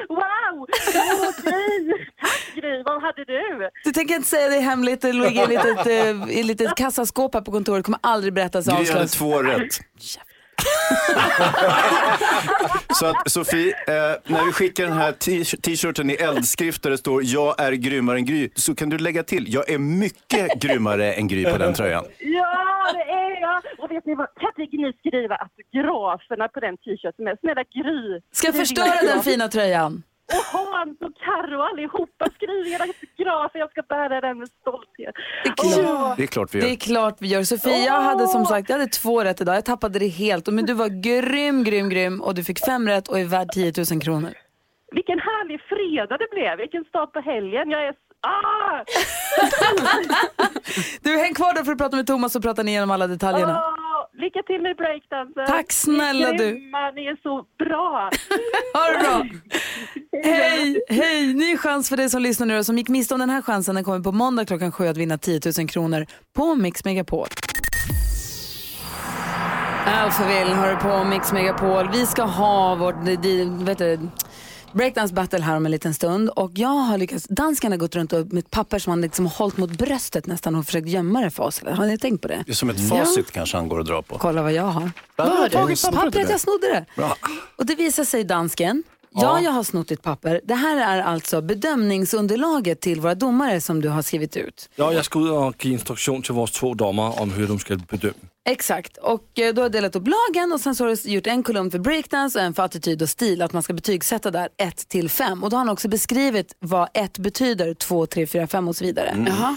Wow! 0.09 0.67
Åh, 0.95 1.31
Gry! 1.43 2.05
Tack 2.21 2.55
Gry, 2.55 2.83
vad 2.85 3.01
hade 3.01 3.25
du? 3.25 3.69
Du 3.83 3.91
tänker 3.91 4.15
inte 4.15 4.29
säga 4.29 4.49
det 4.49 4.59
hemligt, 4.59 5.01
det 5.01 5.13
ligger 5.13 5.51
i 5.51 5.55
ett 5.55 5.63
litet, 5.65 5.87
eh, 5.87 6.29
i 6.37 6.39
ett 6.39 6.45
litet 6.45 6.75
kassaskåp 6.75 7.33
här 7.33 7.41
på 7.41 7.51
kontoret, 7.51 7.85
kommer 7.85 7.99
aldrig 8.03 8.33
berättas 8.33 8.67
och 8.67 8.73
Gry 8.73 8.91
hade 8.91 9.07
två 9.07 9.43
rätt. 9.43 9.79
Så 12.99 13.05
att 13.05 13.31
Sofie, 13.31 13.75
eh, 13.87 13.93
när 14.25 14.45
vi 14.45 14.51
skickar 14.51 14.83
den 14.83 14.93
här 14.93 15.11
t-shirten 15.61 16.09
i 16.09 16.13
eldskrift 16.13 16.83
där 16.83 16.89
det 16.89 16.97
står 16.97 17.21
jag 17.25 17.61
är 17.61 17.71
grymmare 17.71 18.17
än 18.17 18.25
Gry, 18.25 18.49
så 18.55 18.75
kan 18.75 18.89
du 18.89 18.97
lägga 18.97 19.23
till 19.23 19.53
jag 19.53 19.69
är 19.69 19.77
mycket 19.77 20.61
grymmare 20.61 21.13
än 21.13 21.27
Gry 21.27 21.43
på 21.43 21.57
den 21.57 21.73
tröjan. 21.73 22.05
Ja, 22.19 22.91
det 22.93 23.11
är 23.11 23.41
jag! 23.41 23.61
Och 23.77 23.91
vet 23.91 24.05
ni 24.05 24.15
vad, 24.15 24.27
kan 24.39 24.63
inte 24.63 24.77
ni 24.77 24.93
skriva 24.93 25.35
autograferna 25.35 26.47
på 26.47 26.59
den 26.59 26.77
t-shirten 26.77 27.25
med? 27.25 27.37
Snälla 27.39 27.63
Gry! 27.63 28.21
Ska 28.31 28.47
jag 28.47 28.55
förstöra 28.55 29.13
den 29.13 29.23
fina 29.23 29.47
tröjan? 29.47 30.03
Hans 30.79 30.97
och 31.01 31.15
Carro 31.25 31.59
allihopa, 31.61 32.25
skriv 32.35 32.67
era 32.73 32.83
autografer, 32.83 33.59
jag 33.59 33.71
ska 33.71 33.81
bära 33.81 34.21
den 34.21 34.39
med 34.39 34.49
stolthet. 34.61 35.13
Det 35.43 35.49
är 35.49 35.55
klart. 35.55 36.17
Det 36.17 36.23
är 36.23 36.27
klart 36.27 36.49
vi 36.55 36.59
Det 36.59 36.65
gör. 36.65 36.73
är 36.73 36.77
klart 36.77 37.15
vi 37.19 37.27
gör. 37.27 37.43
Sofia 37.43 37.77
jag 37.77 38.01
hade 38.01 38.27
som 38.27 38.45
sagt 38.45 38.69
jag 38.69 38.77
hade 38.77 38.89
två 38.91 39.23
rätt 39.23 39.41
idag. 39.41 39.55
Jag 39.55 39.65
tappade 39.65 39.99
det 39.99 40.07
helt. 40.07 40.47
Men 40.47 40.65
du 40.65 40.73
var 40.73 40.89
grym, 41.07 41.63
grym, 41.63 41.89
grym 41.89 42.21
och 42.21 42.35
du 42.35 42.43
fick 42.43 42.59
fem 42.65 42.87
rätt 42.87 43.07
och 43.07 43.19
är 43.19 43.25
värd 43.25 43.49
10 43.53 43.73
000 43.91 44.01
kronor. 44.01 44.33
vilken 44.91 45.19
härlig 45.19 45.59
fredag 45.71 46.17
det 46.17 46.27
blev, 46.35 46.57
vilken 46.57 46.83
start 46.83 47.13
på 47.13 47.19
helgen. 47.19 47.69
Jag 47.71 47.81
är... 47.87 47.93
Ah! 48.21 48.83
Du, 51.01 51.17
häng 51.17 51.33
kvar 51.33 51.53
där 51.53 51.63
för 51.63 51.71
att 51.71 51.77
prata 51.77 51.95
med 51.95 52.07
Thomas 52.07 52.35
och 52.35 52.41
prata 52.41 52.63
igenom 52.63 52.91
alla 52.91 53.07
detaljerna. 53.07 53.63
Åh, 53.63 54.21
lycka 54.21 54.43
till 54.47 54.61
med 54.61 54.75
breakdansen. 54.77 55.45
Tack 55.47 55.71
snälla 55.71 56.31
ni 56.31 56.37
du. 56.37 56.51
Ni 56.95 57.05
är 57.05 57.21
så 57.23 57.45
bra. 57.59 58.09
Ha 58.73 58.91
det 58.91 58.99
bra. 58.99 59.25
Hej, 60.23 60.81
hej. 60.89 61.33
Ny 61.33 61.57
chans 61.57 61.89
för 61.89 61.97
dig 61.97 62.09
som 62.09 62.21
lyssnar 62.21 62.47
nu 62.47 62.57
och 62.57 62.65
som 62.65 62.77
gick 62.77 62.89
miste 62.89 63.13
om 63.13 63.19
den 63.19 63.29
här 63.29 63.41
chansen. 63.41 63.75
Den 63.75 63.83
kommer 63.83 63.99
på 63.99 64.11
måndag 64.11 64.45
klockan 64.45 64.71
sju 64.71 64.87
att 64.87 64.97
vinna 64.97 65.17
10 65.17 65.41
000 65.57 65.69
kronor 65.69 66.05
på 66.35 66.55
Mix 66.55 66.85
Megapol. 66.85 67.27
Alphaville 69.85 70.55
har 70.55 70.69
du 70.69 70.75
på 70.75 71.03
Mix 71.03 71.31
Megapol. 71.33 71.89
Vi 71.93 72.05
ska 72.05 72.23
ha 72.23 72.75
vårt 72.75 72.95
vet 73.67 73.77
du, 73.77 73.99
breakdance 74.73 75.13
battle 75.13 75.41
här 75.41 75.55
om 75.57 75.65
en 75.65 75.71
liten 75.71 75.93
stund. 75.93 76.29
Och 76.29 76.51
jag 76.53 76.67
har 76.69 76.97
lyckats, 76.97 77.27
danskarna 77.29 77.73
har 77.73 77.79
gått 77.79 77.95
runt 77.95 78.13
och 78.13 78.27
med 78.33 78.39
ett 78.39 78.51
papper 78.51 78.79
som 78.79 78.91
han 78.91 79.01
liksom 79.01 79.25
hållit 79.25 79.57
mot 79.57 79.71
bröstet 79.71 80.27
nästan 80.27 80.55
och 80.55 80.65
försökt 80.65 80.87
gömma 80.87 81.21
det 81.21 81.31
för 81.31 81.43
oss. 81.43 81.61
Har 81.63 81.85
ni 81.85 81.97
tänkt 81.97 82.21
på 82.21 82.27
det? 82.27 82.43
Det 82.45 82.51
är 82.51 82.55
som 82.55 82.69
ett 82.69 82.89
facit 82.89 83.31
kanske 83.31 83.57
han 83.57 83.69
går 83.69 83.79
att 83.79 83.85
dra 83.85 84.01
på. 84.01 84.17
Kolla 84.17 84.41
vad 84.41 84.53
jag 84.53 84.63
har. 84.63 84.91
Vad 85.15 85.27
har 85.27 85.67
du 85.67 85.97
pappret 85.97 86.29
jag 86.29 86.39
snodde 86.39 86.67
det. 86.67 86.85
Bra. 86.95 87.17
Och 87.55 87.65
det 87.65 87.75
visar 87.75 88.03
sig 88.03 88.23
dansken. 88.23 88.83
Ja, 89.11 89.21
Ja. 89.21 89.41
jag 89.41 89.51
har 89.51 89.63
snott 89.63 89.87
ditt 89.87 90.01
papper. 90.01 90.41
Det 90.43 90.55
här 90.55 90.97
är 90.97 91.01
alltså 91.01 91.41
bedömningsunderlaget 91.41 92.81
till 92.81 93.01
våra 93.01 93.15
domare 93.15 93.61
som 93.61 93.81
du 93.81 93.89
har 93.89 94.01
skrivit 94.01 94.37
ut. 94.37 94.69
Ja, 94.75 94.93
jag 94.93 95.05
ska 95.05 95.19
ut 95.19 95.31
och 95.31 95.65
ge 95.65 95.71
instruktion 95.71 96.21
till 96.21 96.33
våra 96.33 96.47
två 96.47 96.73
domare 96.73 97.13
om 97.21 97.31
hur 97.31 97.47
de 97.47 97.59
ska 97.59 97.75
bedöma. 97.75 98.13
Exakt, 98.49 98.97
och 98.97 99.39
eh, 99.39 99.53
då 99.53 99.61
har 99.61 99.69
delat 99.69 99.95
upp 99.95 100.07
lagen 100.07 100.51
och 100.53 100.59
sen 100.59 100.75
så 100.75 100.83
har 100.85 100.95
du 101.03 101.09
gjort 101.11 101.27
en 101.27 101.43
kolumn 101.43 101.71
för 101.71 101.79
breakdance 101.79 102.39
och 102.39 102.45
en 102.45 102.53
för 102.53 102.63
attityd 102.63 103.01
och 103.01 103.09
stil. 103.09 103.41
Att 103.41 103.53
man 103.53 103.63
ska 103.63 103.73
betygsätta 103.73 104.31
där 104.31 104.49
1 104.57 104.87
till 104.89 105.09
5. 105.09 105.43
Och 105.43 105.49
då 105.49 105.55
har 105.55 105.59
han 105.59 105.69
också 105.69 105.87
beskrivit 105.87 106.55
vad 106.59 106.89
1 106.93 107.17
betyder, 107.17 107.73
2, 107.73 108.05
3, 108.05 108.27
4, 108.27 108.47
5 108.47 108.67
och 108.67 108.75
så 108.75 108.83
vidare. 108.85 109.25
Jaha. 109.27 109.55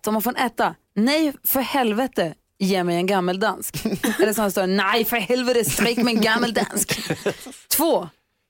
1, 0.00 0.06
om 0.06 0.12
man 0.14 0.22
får 0.22 0.30
en 0.38 0.46
etta. 0.46 0.74
Nej, 0.96 1.32
för 1.44 1.60
helvete, 1.60 2.34
ge 2.58 2.84
mig 2.84 2.96
en 2.96 3.06
gammeldansk. 3.06 3.84
Eller 4.22 4.32
som 4.32 4.44
det 4.44 4.50
står, 4.50 4.66
nej 4.66 5.04
för 5.04 5.16
helvete, 5.16 5.70
sträck 5.70 5.96
mig 5.96 6.14
en 6.14 6.20
gammeldansk. 6.22 7.00
2 7.76 8.08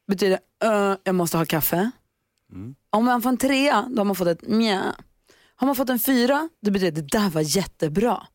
betyder, 0.09 0.39
"Ö, 0.65 0.97
jag 1.05 1.15
måste 1.15 1.37
ha 1.39 1.45
kaffe. 1.45 1.91
Om 2.91 3.05
man 3.05 3.23
får 3.23 3.31
en 3.31 3.37
trea, 3.37 3.87
då 3.91 4.01
har 4.01 4.05
man 4.05 4.17
fått 4.17 4.29
ett 4.29 4.43
mja. 4.49 4.95
Har 5.57 5.67
man 5.67 5.77
fått 5.77 5.91
en 5.91 5.99
fyra, 5.99 6.49
då 6.63 6.71
betyder 6.71 6.91
det, 6.93 7.01
det 7.01 7.19
där 7.19 7.31
var 7.31 7.41
jättebra. 7.57 8.27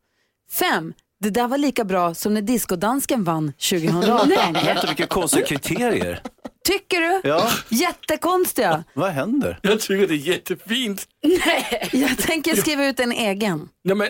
Fem, 0.52 0.92
det 1.20 1.30
där 1.30 1.48
var 1.48 1.58
lika 1.58 1.84
bra 1.84 2.14
som 2.14 2.34
när 2.34 2.42
diskodansken 2.42 3.24
vann 3.24 3.52
2018. 3.52 4.28
Vänta, 4.52 4.86
vilka 4.86 5.06
konstiga 5.06 5.46
kriterier. 5.46 6.22
Tycker 6.64 7.00
du? 7.00 7.28
Ja. 7.28 7.50
Jättekonstiga. 7.68 8.84
Vad 8.94 9.10
händer? 9.10 9.58
Jag 9.62 9.80
tycker 9.80 10.06
det 10.08 10.14
är 10.14 10.16
jättefint. 10.16 11.08
Jag 11.92 12.18
tänker 12.18 12.56
skriva 12.56 12.86
ut 12.86 13.00
en 13.00 13.12
egen. 13.12 13.68
Nej, 13.84 13.96
men, 13.96 14.08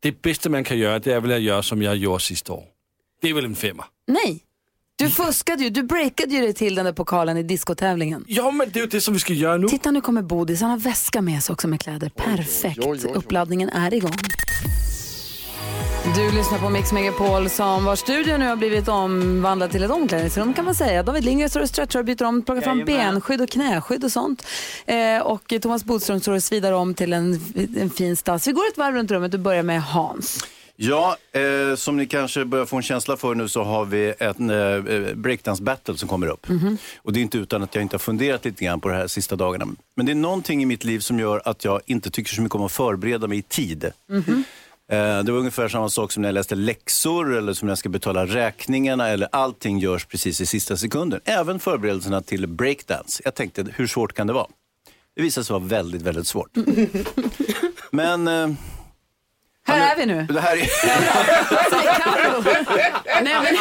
det 0.00 0.22
bästa 0.22 0.50
man 0.50 0.64
kan 0.64 0.78
göra 0.78 0.98
det 0.98 1.12
är 1.12 1.20
väl 1.20 1.32
att 1.32 1.40
göra 1.40 1.62
som 1.62 1.82
jag 1.82 1.96
gjorde 1.96 2.20
sista 2.20 2.52
år. 2.52 2.64
Det 3.22 3.28
är 3.28 3.34
väl 3.34 3.44
en 3.44 3.56
femma. 3.56 3.84
Nej, 4.06 4.40
du 4.96 5.10
fuskade 5.10 5.62
ju. 5.62 5.70
Du 5.70 5.82
breakade 5.82 6.34
ju 6.34 6.40
dig 6.40 6.54
till 6.54 6.74
den 6.74 6.84
där 6.84 6.92
pokalen 6.92 7.36
i 7.36 7.42
diskotävlingen. 7.42 8.24
Ja, 8.28 8.50
men 8.50 8.70
det 8.70 8.78
är 8.78 8.80
ju 8.80 8.86
det 8.86 9.00
som 9.00 9.14
vi 9.14 9.20
ska 9.20 9.32
göra 9.32 9.56
nu. 9.56 9.68
Titta 9.68 9.90
nu 9.90 10.00
kommer 10.00 10.22
Bodis, 10.22 10.60
han 10.60 10.70
har 10.70 10.78
väska 10.78 11.22
med 11.22 11.42
sig 11.42 11.52
också 11.52 11.68
med 11.68 11.80
kläder. 11.80 12.08
Perfekt, 12.08 12.78
oj, 12.78 12.86
oj, 12.88 13.00
oj. 13.04 13.12
uppladdningen 13.14 13.68
är 13.68 13.94
igång. 13.94 14.12
Du 16.16 16.30
lyssnar 16.30 16.58
på 16.58 16.68
Mix 16.70 16.92
Megapol 16.92 17.50
som 17.50 17.84
var 17.84 17.96
studion 17.96 18.40
nu 18.40 18.46
har 18.46 18.56
blivit 18.56 18.88
omvandlad 18.88 19.70
till 19.70 19.82
ett 19.82 19.90
omklädningsrum 19.90 20.54
kan 20.54 20.64
man 20.64 20.74
säga. 20.74 21.02
David 21.02 21.24
Lindgren 21.24 21.50
står 21.50 21.60
och 21.60 21.68
stretchar 21.68 21.98
och 21.98 22.04
byter 22.04 22.22
om, 22.22 22.42
plockar 22.42 22.62
fram 22.62 22.84
benskydd 22.84 23.40
och 23.40 23.48
knäskydd 23.48 24.04
och 24.04 24.12
sånt. 24.12 24.46
Eh, 24.86 25.18
och 25.22 25.52
Thomas 25.62 25.84
Bodström 25.84 26.20
står 26.20 26.32
och 26.32 26.42
svidar 26.42 26.72
om 26.72 26.94
till 26.94 27.12
en, 27.12 27.40
en 27.76 27.90
fin 27.90 28.16
stads. 28.16 28.48
Vi 28.48 28.52
går 28.52 28.68
ett 28.68 28.78
varv 28.78 28.94
runt 28.94 29.10
rummet 29.10 29.34
och 29.34 29.40
börjar 29.40 29.62
med 29.62 29.82
Hans. 29.82 30.46
Ja, 30.76 31.16
eh, 31.32 31.76
som 31.76 31.96
ni 31.96 32.06
kanske 32.06 32.44
börjar 32.44 32.66
få 32.66 32.76
en 32.76 32.82
känsla 32.82 33.16
för 33.16 33.34
nu 33.34 33.48
så 33.48 33.62
har 33.62 33.84
vi 33.84 34.14
en 34.18 34.50
eh, 34.50 35.14
breakdance 35.14 35.62
battle 35.62 35.96
som 35.96 36.08
kommer 36.08 36.26
upp. 36.26 36.46
Och 36.96 37.12
det 37.12 37.20
är 37.20 37.22
inte 37.22 37.38
utan 37.38 37.62
att 37.62 37.74
jag 37.74 37.82
inte 37.82 37.94
har 37.94 37.98
funderat 37.98 38.44
lite 38.44 38.64
grann 38.64 38.80
på 38.80 38.88
det 38.88 38.94
här 38.94 39.06
sista 39.06 39.36
dagarna. 39.36 39.66
Men 39.96 40.06
det 40.06 40.12
är 40.12 40.16
någonting 40.16 40.62
i 40.62 40.66
mitt 40.66 40.84
liv 40.84 40.98
som 41.00 41.18
gör 41.18 41.42
att 41.44 41.64
jag 41.64 41.80
inte 41.86 42.10
tycker 42.10 42.34
så 42.34 42.42
mycket 42.42 42.54
om 42.56 42.62
att 42.62 42.72
förbereda 42.72 43.26
mig 43.26 43.38
i 43.38 43.42
tid. 43.42 43.84
Eh, 43.84 43.92
Det 45.22 45.32
var 45.32 45.38
ungefär 45.38 45.68
samma 45.68 45.88
sak 45.88 46.12
som 46.12 46.22
när 46.22 46.28
jag 46.28 46.34
läste 46.34 46.54
läxor 46.54 47.36
eller 47.36 47.52
som 47.52 47.66
när 47.66 47.70
jag 47.70 47.78
ska 47.78 47.88
betala 47.88 48.26
räkningarna 48.26 49.08
eller 49.08 49.28
allting 49.32 49.78
görs 49.78 50.04
precis 50.06 50.40
i 50.40 50.46
sista 50.46 50.76
sekunden. 50.76 51.20
Även 51.24 51.60
förberedelserna 51.60 52.20
till 52.22 52.46
breakdance. 52.46 53.22
Jag 53.24 53.34
tänkte, 53.34 53.66
hur 53.76 53.86
svårt 53.86 54.12
kan 54.12 54.26
det 54.26 54.32
vara? 54.32 54.46
Det 55.16 55.22
visade 55.22 55.44
sig 55.44 55.54
vara 55.54 55.64
väldigt, 55.64 56.02
väldigt 56.02 56.26
svårt. 56.26 56.50
Men... 57.90 58.56
Här 59.66 59.92
är 59.92 59.96
vi 59.96 60.06
nu. 60.06 60.26
Det 60.30 60.40
här 60.40 60.56
är... 60.56 60.68
Nej, 63.22 63.34
men, 63.42 63.54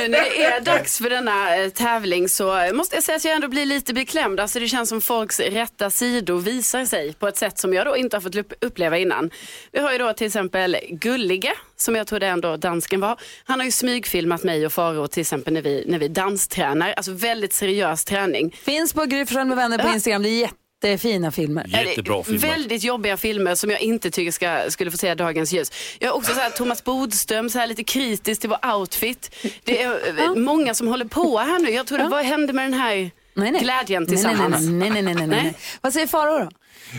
nu 0.00 0.08
när 0.08 0.24
det 0.24 0.44
är 0.44 0.60
dags 0.60 0.98
för 0.98 1.10
denna 1.10 1.56
eh, 1.56 1.68
tävling 1.68 2.28
så 2.28 2.70
måste 2.74 2.96
jag 2.96 3.04
säga 3.04 3.16
att 3.16 3.24
jag 3.24 3.34
ändå 3.34 3.48
blir 3.48 3.66
lite 3.66 3.94
beklämd. 3.94 4.40
Alltså 4.40 4.60
det 4.60 4.68
känns 4.68 4.88
som 4.88 5.00
folks 5.00 5.40
rätta 5.40 5.90
sidor 5.90 6.38
visar 6.40 6.84
sig 6.84 7.12
på 7.14 7.28
ett 7.28 7.36
sätt 7.36 7.58
som 7.58 7.74
jag 7.74 7.86
då 7.86 7.96
inte 7.96 8.16
har 8.16 8.20
fått 8.20 8.34
upp- 8.36 8.52
uppleva 8.60 8.98
innan. 8.98 9.30
Vi 9.72 9.80
har 9.80 9.92
ju 9.92 9.98
då 9.98 10.12
till 10.12 10.26
exempel 10.26 10.76
Gullige, 10.90 11.52
som 11.76 11.96
jag 11.96 12.06
trodde 12.06 12.26
ändå 12.26 12.56
dansken 12.56 13.00
var. 13.00 13.20
Han 13.44 13.58
har 13.60 13.64
ju 13.64 13.72
smygfilmat 13.72 14.42
mig 14.42 14.66
och 14.66 14.72
Faro 14.72 15.06
till 15.06 15.20
exempel 15.20 15.54
när 15.54 15.62
vi, 15.62 15.84
när 15.86 15.98
vi 15.98 16.08
danstränar. 16.08 16.92
Alltså 16.96 17.12
väldigt 17.12 17.52
seriös 17.52 18.04
träning. 18.04 18.56
Finns 18.62 18.92
på 18.92 19.04
Gry 19.04 19.26
med 19.44 19.56
vänner 19.56 19.78
på 19.78 19.88
Instagram. 19.88 20.22
Det 20.22 20.28
är 20.44 20.50
jättefina 20.82 21.30
filmer. 21.30 21.64
Jättebra 21.66 22.22
filmer. 22.24 22.40
Väldigt 22.40 22.82
jobbiga 22.84 23.16
filmer 23.16 23.54
som 23.54 23.70
jag 23.70 23.80
inte 23.80 24.10
tycker 24.10 24.32
ska, 24.32 24.70
skulle 24.70 24.90
få 24.90 24.96
se 24.96 25.14
dagens 25.14 25.52
ljus. 25.52 25.72
Jag 25.98 26.08
har 26.10 26.16
också 26.16 26.34
så 26.34 26.40
här, 26.40 26.50
Thomas 26.50 26.84
Bodström, 26.84 27.50
så 27.50 27.58
här 27.58 27.66
lite 27.66 27.84
kritisk 27.84 28.40
till 28.40 28.50
vår 28.50 28.74
outfit. 28.74 29.34
Det 29.64 29.82
är 29.82 30.20
eh, 30.20 30.34
många 30.34 30.74
som 30.74 30.88
håller 30.88 31.04
på 31.04 31.38
här 31.38 31.58
nu. 31.58 31.70
Jag 31.70 31.86
tror 31.86 31.98
det, 31.98 32.08
vad 32.08 32.24
hände 32.24 32.52
med 32.52 32.64
den 32.64 32.74
här 32.80 33.10
Nej, 33.34 33.50
nej. 33.52 33.60
glädjen 33.62 34.02
Nej, 34.02 34.16
nej, 34.16 34.24
tillsammans? 34.24 34.66
nej, 34.68 34.90
nej, 34.90 35.02
nej, 35.02 35.14
nej, 35.14 35.26
nej. 35.26 35.54
Vad 35.80 35.92
säger 35.92 36.06
Faro 36.06 36.38
då? 36.38 36.48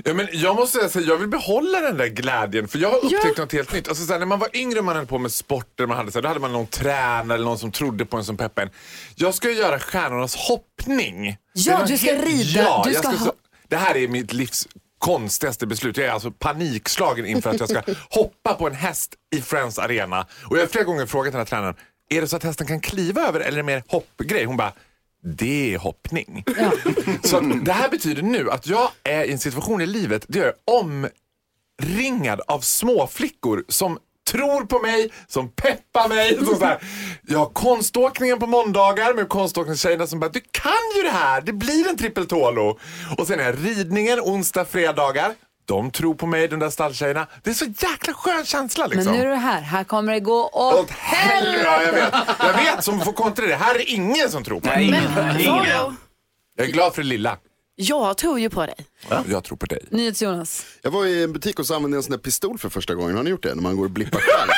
Ja, 0.03 0.13
men 0.13 0.27
jag 0.31 0.55
måste 0.55 0.77
säga 0.77 0.89
så 0.89 0.99
här, 0.99 1.07
jag 1.07 1.17
vill 1.17 1.27
behålla 1.27 1.79
den 1.81 1.97
där 1.97 2.07
glädjen 2.07 2.67
för 2.67 2.79
jag 2.79 2.89
har 2.89 2.97
upptäckt 3.05 3.37
något 3.37 3.53
helt 3.53 3.73
nytt. 3.73 3.87
Alltså, 3.87 4.05
så 4.05 4.11
här, 4.11 4.19
när 4.19 4.25
man 4.25 4.39
var 4.39 4.49
yngre 4.53 4.79
och 4.79 4.85
man 4.85 4.95
höll 4.95 5.05
på 5.05 5.17
med 5.17 5.31
sporter, 5.31 5.85
man 5.85 5.97
hade, 5.97 6.11
så 6.11 6.17
här, 6.17 6.21
då 6.23 6.27
hade 6.27 6.39
man 6.39 6.51
någon 6.53 6.67
tränare 6.67 7.33
eller 7.35 7.45
någon 7.45 7.59
som 7.59 7.71
trodde 7.71 8.05
på 8.05 8.17
en 8.17 8.23
som 8.23 8.37
peppade 8.37 8.67
en. 8.67 8.73
Jag 9.15 9.33
ska 9.33 9.49
göra 9.51 9.79
stjärnornas 9.79 10.35
hoppning. 10.35 11.37
Ja, 11.53 11.83
du 11.87 11.97
ska 11.97 12.11
helt- 12.11 12.25
rida. 12.27 12.61
Ja, 12.61 12.83
Du 12.87 12.93
ska 12.93 13.11
ska 13.11 13.31
det 13.69 13.77
här 13.77 13.97
är 13.97 14.07
mitt 14.07 14.33
livs 14.33 14.67
konstigaste 14.97 15.67
beslut. 15.67 15.97
Jag 15.97 16.07
är 16.07 16.11
alltså 16.11 16.31
panikslagen 16.31 17.25
inför 17.25 17.49
att 17.49 17.59
jag 17.59 17.69
ska 17.69 17.81
hoppa 18.09 18.53
på 18.53 18.67
en 18.67 18.75
häst 18.75 19.15
i 19.35 19.41
Friends 19.41 19.79
Arena. 19.79 20.27
Och 20.49 20.57
jag 20.57 20.61
har 20.61 20.67
flera 20.67 20.83
gånger 20.85 21.05
frågat 21.05 21.31
den 21.33 21.39
här 21.39 21.45
tränaren, 21.45 21.75
är 22.09 22.21
det 22.21 22.27
så 22.27 22.35
att 22.35 22.43
hästen 22.43 22.67
kan 22.67 22.79
kliva 22.79 23.21
över 23.21 23.39
eller 23.39 23.51
är 23.51 23.57
det 23.57 23.63
mer 23.63 23.83
hoppgrej? 23.87 24.45
Hon 24.45 24.57
bara, 24.57 24.73
det 25.23 25.73
är 25.73 25.77
hoppning. 25.77 26.43
Så 27.23 27.37
att 27.37 27.65
det 27.65 27.73
här 27.73 27.89
betyder 27.89 28.21
nu 28.21 28.51
att 28.51 28.67
jag 28.67 28.91
är 29.03 29.23
i 29.23 29.31
en 29.31 29.39
situation 29.39 29.81
i 29.81 29.85
livet 29.85 30.25
där 30.27 30.39
jag 30.39 30.47
är 30.47 30.55
omringad 31.81 32.41
av 32.47 32.59
småflickor 32.59 33.63
som 33.67 33.99
tror 34.31 34.65
på 34.65 34.79
mig, 34.79 35.11
som 35.27 35.51
peppar 35.51 36.09
mig. 36.09 36.37
Som 36.37 36.55
så 36.55 36.65
här. 36.65 36.79
Jag 37.27 37.39
har 37.39 37.45
konståkningen 37.45 38.39
på 38.39 38.47
måndagar 38.47 39.13
med 39.13 39.29
konståkningstjejerna 39.29 40.07
som 40.07 40.19
bara, 40.19 40.29
du 40.29 40.41
kan 40.51 40.71
ju 40.97 41.03
det 41.03 41.09
här, 41.09 41.41
det 41.41 41.53
blir 41.53 41.89
en 41.89 41.97
trippeltolo. 41.97 42.79
Och 43.17 43.27
sen 43.27 43.39
är 43.39 43.53
ridningen 43.53 44.19
onsdag, 44.19 44.65
fredagar. 44.65 45.33
De 45.65 45.91
tror 45.91 46.15
på 46.15 46.25
mig, 46.25 46.47
de 46.47 46.59
där 46.59 46.69
stalltjejerna. 46.69 47.27
Det 47.43 47.49
är 47.49 47.53
så 47.53 47.65
jäkla 47.65 48.13
skön 48.13 48.45
känsla 48.45 48.87
liksom. 48.87 49.11
Men 49.11 49.21
nu 49.21 49.27
är 49.27 49.29
du 49.29 49.35
här. 49.35 49.61
Här 49.61 49.83
kommer 49.83 50.13
det 50.13 50.19
gå 50.19 50.47
åt 50.47 50.89
Hellre, 50.89 51.59
ja, 51.63 51.81
jag 51.83 51.91
vet. 51.91 52.13
Jag 52.39 52.53
vet 52.53 52.83
som 52.83 53.01
får 53.01 53.13
kontra 53.13 53.45
det. 53.45 53.55
Här 53.55 53.75
är 53.75 53.89
ingen 53.89 54.29
som 54.29 54.43
tror 54.43 54.59
på 54.59 54.67
mig. 54.67 54.93
Faro, 55.15 55.93
Jag 56.55 56.67
är 56.67 56.71
glad 56.71 56.95
för 56.95 57.01
det 57.01 57.07
lilla. 57.07 57.37
Jag 57.81 58.17
tror 58.17 58.39
ju 58.39 58.49
på 58.49 58.65
dig. 58.65 58.75
Jag 59.29 59.43
tror 59.43 59.57
på 59.57 59.65
dig. 59.65 59.79
NyhetsJonas. 59.89 60.65
Jag 60.81 60.91
var 60.91 61.05
i 61.05 61.23
en 61.23 61.33
butik 61.33 61.59
och 61.59 61.65
så 61.67 61.75
använde 61.75 61.95
jag 61.95 61.99
en 61.99 62.03
sån 62.03 62.11
där 62.11 62.17
pistol 62.17 62.57
för 62.57 62.69
första 62.69 62.95
gången. 62.95 63.15
Har 63.15 63.23
ni 63.23 63.29
gjort 63.29 63.43
det? 63.43 63.55
När 63.55 63.61
man 63.61 63.75
går 63.77 63.85
och 63.85 63.91
blippar 63.91 64.19
själv. 64.19 64.49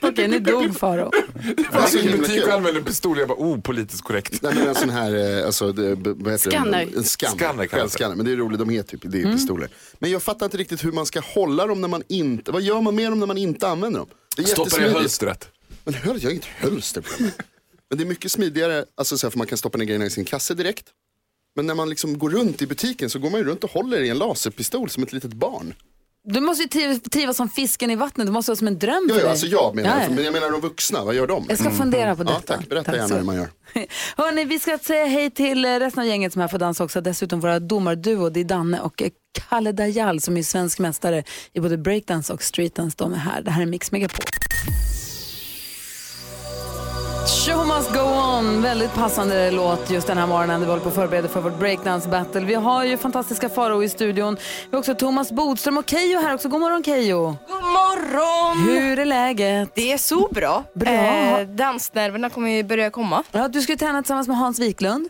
Okej, 0.00 0.28
nu 0.28 0.38
dog 0.38 0.76
Faro. 0.76 1.10
Alltså, 1.72 1.98
I 1.98 2.12
en 2.12 2.18
butik 2.20 2.46
och 2.46 2.52
använder 2.52 2.80
pistol. 2.80 3.18
Jag 3.18 3.28
bara, 3.28 3.38
oh, 3.38 3.60
politiskt 3.60 4.02
korrekt. 4.04 4.42
Nej 4.42 4.54
men 4.54 4.68
en 4.68 4.74
sån 4.74 4.90
här, 4.90 5.38
eh, 5.40 5.46
alltså, 5.46 5.72
det, 5.72 5.94
vad 5.94 6.32
heter 6.32 6.50
Scanner. 6.50 6.86
det? 6.86 6.96
En 6.96 7.04
scanner. 7.04 7.36
Scanner 7.36 7.52
kallas 7.54 7.70
det. 7.70 7.78
Självscanner. 7.78 8.16
Men 8.16 8.26
det 8.26 8.32
är 8.32 8.36
roligt, 8.36 8.58
de 8.58 8.68
heter 8.68 8.90
typ, 8.90 9.00
det 9.04 9.22
är 9.22 9.32
pistoler. 9.32 9.68
Men 9.98 10.10
jag 10.10 10.22
fattar 10.22 10.46
inte 10.46 10.56
riktigt 10.56 10.84
hur 10.84 10.92
man 10.92 11.06
ska 11.06 11.20
hålla 11.20 11.66
dem 11.66 11.80
när 11.80 11.88
man 11.88 12.02
inte, 12.08 12.50
vad 12.52 12.62
gör 12.62 12.80
man 12.80 12.94
med 12.94 13.12
dem 13.12 13.18
när 13.20 13.26
man 13.26 13.38
inte 13.38 13.68
använder 13.68 13.98
dem? 13.98 14.08
Det 14.36 14.42
är 14.42 14.46
Stoppar 14.46 14.62
i 14.62 14.64
jättesmidigt. 14.64 14.98
hölstret. 14.98 15.48
Men 15.84 15.94
höll, 15.94 16.16
jag 16.22 16.28
har 16.28 16.32
inget 16.32 16.44
hölster 16.44 17.00
på 17.00 17.22
mig. 17.22 17.32
Men 17.88 17.98
det 17.98 18.04
är 18.04 18.06
mycket 18.06 18.32
smidigare, 18.32 18.84
alltså 18.94 19.18
så 19.18 19.26
här, 19.26 19.30
för 19.30 19.38
man 19.38 19.46
kan 19.46 19.58
stoppa 19.58 19.78
ner 19.78 19.84
grejerna 19.84 20.06
i 20.06 20.10
sin 20.10 20.24
kasse 20.24 20.54
direkt. 20.54 20.84
Men 21.58 21.66
när 21.66 21.74
man 21.74 21.88
liksom 21.88 22.18
går 22.18 22.30
runt 22.30 22.62
i 22.62 22.66
butiken 22.66 23.10
så 23.10 23.18
går 23.18 23.30
man 23.30 23.40
ju 23.40 23.46
runt 23.46 23.64
och 23.64 23.70
håller 23.70 24.00
i 24.00 24.08
en 24.08 24.18
laserpistol 24.18 24.90
som 24.90 25.02
ett 25.02 25.12
litet 25.12 25.32
barn. 25.32 25.74
Du 26.24 26.40
måste 26.40 26.62
ju 26.62 26.68
triv- 26.68 27.08
trivas 27.10 27.36
som 27.36 27.48
fisken 27.48 27.90
i 27.90 27.96
vattnet. 27.96 28.26
Det 28.26 28.32
måste 28.32 28.50
vara 28.50 28.56
som 28.56 28.66
en 28.66 28.78
dröm 28.78 29.06
Ja, 29.08 29.14
för 29.14 29.20
ja, 29.20 29.24
dig. 29.24 29.30
alltså 29.30 29.46
jag 29.46 29.74
menar, 29.74 29.96
Ja, 29.98 30.02
ja. 30.08 30.14
men 30.14 30.24
jag 30.24 30.32
menar 30.32 30.50
de 30.50 30.60
vuxna, 30.60 31.04
vad 31.04 31.14
gör 31.14 31.26
de? 31.26 31.44
Jag 31.48 31.58
ska 31.58 31.70
fundera 31.70 32.16
på 32.16 32.22
Ja, 32.22 32.26
detta. 32.26 32.56
tack, 32.56 32.68
berätta 32.68 32.84
Tack 32.84 32.94
gärna 32.94 33.08
så. 33.08 33.14
hur 33.14 33.22
man 33.22 33.36
gör. 33.36 33.48
Hörrni, 34.16 34.44
vi 34.44 34.58
ska 34.58 34.78
säga 34.78 35.06
hej 35.06 35.30
till 35.30 35.64
eh, 35.64 35.68
resten 35.78 36.00
av 36.00 36.06
gänget 36.06 36.32
som 36.32 36.40
är 36.40 36.42
här 36.42 36.48
för 36.48 36.58
dansa 36.58 36.84
också. 36.84 37.00
Dessutom 37.00 37.40
våra 37.40 37.60
domarduo, 37.60 38.28
det 38.30 38.40
är 38.40 38.44
Danne 38.44 38.80
och 38.80 39.02
eh, 39.02 39.10
Kalle 39.48 39.72
Dajal 39.72 40.20
som 40.20 40.36
är 40.36 40.42
svensk 40.42 40.78
mästare 40.78 41.24
i 41.52 41.60
både 41.60 41.78
breakdance 41.78 42.32
och 42.32 42.42
streetdance. 42.42 42.94
De 42.98 43.12
är 43.12 43.16
här. 43.16 43.42
Det 43.42 43.50
här 43.50 43.62
är 43.62 43.66
Mix 43.66 43.92
Megapol. 43.92 44.24
Show 47.28 47.66
must 47.66 47.92
go 47.92 48.00
on. 48.00 48.62
Väldigt 48.62 48.94
passande 48.94 49.50
låt 49.50 49.90
just 49.90 50.06
den 50.06 50.18
här 50.18 50.26
morgonen. 50.26 50.60
Vi 50.60 50.66
håller 50.66 50.82
på 50.82 50.88
att 50.88 50.94
förbereda 50.94 51.28
för 51.28 51.40
vårt 51.40 51.58
breakdance 51.58 52.08
battle. 52.08 52.40
Vi 52.40 52.54
har 52.54 52.84
ju 52.84 52.96
fantastiska 52.96 53.48
Faro 53.48 53.82
i 53.82 53.88
studion. 53.88 54.36
Vi 54.70 54.76
har 54.76 54.78
också 54.78 54.94
Thomas 54.94 55.32
Bodström 55.32 55.78
och 55.78 55.90
Kejo 55.90 56.20
här 56.20 56.34
också. 56.34 56.48
God 56.48 56.60
morgon 56.60 56.84
Kejo. 56.84 57.36
God 57.48 57.62
morgon! 57.62 58.68
Hur 58.68 58.98
är 58.98 59.04
läget? 59.04 59.70
Det 59.74 59.92
är 59.92 59.98
så 59.98 60.28
bra. 60.30 60.64
Bra. 60.74 60.90
Eh, 60.90 61.48
dansnerverna 61.48 62.30
kommer 62.30 62.50
ju 62.50 62.62
börja 62.62 62.90
komma. 62.90 63.22
Ja, 63.32 63.48
du 63.48 63.60
ska 63.62 63.72
ju 63.72 63.78
träna 63.78 64.02
tillsammans 64.02 64.28
med 64.28 64.36
Hans 64.36 64.58
Wiklund. 64.58 65.08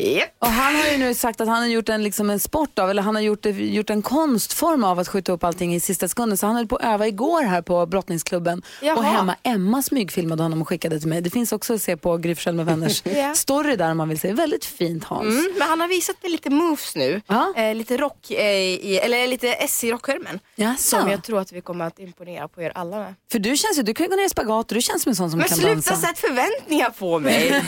Yep. 0.00 0.28
Och 0.38 0.46
han 0.46 0.74
har 0.76 0.86
ju 0.92 0.98
nu 0.98 1.14
sagt 1.14 1.40
att 1.40 1.48
han 1.48 1.58
har 1.58 1.66
gjort 1.66 1.88
en, 1.88 2.02
liksom 2.02 2.30
en 2.30 2.40
sport 2.40 2.78
av, 2.78 2.90
eller 2.90 3.02
han 3.02 3.14
har 3.14 3.22
gjort, 3.22 3.46
gjort 3.46 3.90
en 3.90 4.02
konstform 4.02 4.84
av 4.84 4.98
att 4.98 5.08
skjuta 5.08 5.32
upp 5.32 5.44
allting 5.44 5.74
i 5.74 5.80
sista 5.80 6.08
sekunden. 6.08 6.38
Så 6.38 6.46
han 6.46 6.56
höll 6.56 6.66
på 6.66 6.76
att 6.76 6.84
öva 6.84 7.06
igår 7.06 7.42
här 7.42 7.62
på 7.62 7.86
brottningsklubben. 7.86 8.62
Jaha. 8.82 8.96
Och 8.96 9.04
hemma, 9.04 9.36
Emma 9.42 9.82
smygfilmade 9.82 10.42
honom 10.42 10.62
och 10.62 10.68
skickade 10.68 11.00
till 11.00 11.08
mig. 11.08 11.20
Det 11.20 11.30
finns 11.30 11.52
också 11.52 11.74
att 11.74 11.82
se 11.82 11.96
på 11.96 12.16
Gry 12.16 12.36
med 12.52 12.66
vänners 12.66 13.02
Ja. 13.16 13.34
story 13.34 13.76
där 13.76 13.90
om 13.90 13.96
man 13.96 14.08
vill 14.08 14.20
se. 14.20 14.32
Väldigt 14.32 14.64
fint 14.64 15.04
Hans. 15.04 15.26
Mm, 15.34 15.52
men 15.58 15.68
han 15.68 15.80
har 15.80 15.88
visat 15.88 16.22
mig 16.22 16.32
lite 16.32 16.50
moves 16.50 16.96
nu. 16.96 17.20
Eh, 17.56 17.74
lite 17.74 17.96
rock, 17.96 18.30
eh, 18.30 18.38
i, 18.56 19.00
eller 19.02 19.26
lite 19.26 19.48
S 19.52 19.84
i 19.84 19.92
rockskärmen. 19.92 20.40
Som 20.78 21.10
jag 21.10 21.24
tror 21.24 21.40
att 21.40 21.52
vi 21.52 21.60
kommer 21.60 21.84
att 21.84 21.98
imponera 21.98 22.48
på 22.48 22.62
er 22.62 22.72
alla 22.74 22.98
med. 22.98 23.14
För 23.32 23.38
du 23.38 23.56
känns 23.56 23.78
ju, 23.78 23.82
du 23.82 23.94
kan 23.94 24.04
ju 24.04 24.10
gå 24.10 24.16
ner 24.16 24.26
i 24.26 24.28
spagat 24.28 24.70
och 24.70 24.74
du 24.74 24.82
känns 24.82 25.02
som 25.02 25.10
en 25.10 25.16
sån 25.16 25.30
som 25.30 25.38
Men 25.38 25.48
kan 25.48 25.56
sluta 25.56 25.74
dansa. 25.74 25.96
sätta 25.96 26.14
förväntningar 26.14 26.90
på 26.90 27.18
mig. 27.18 27.50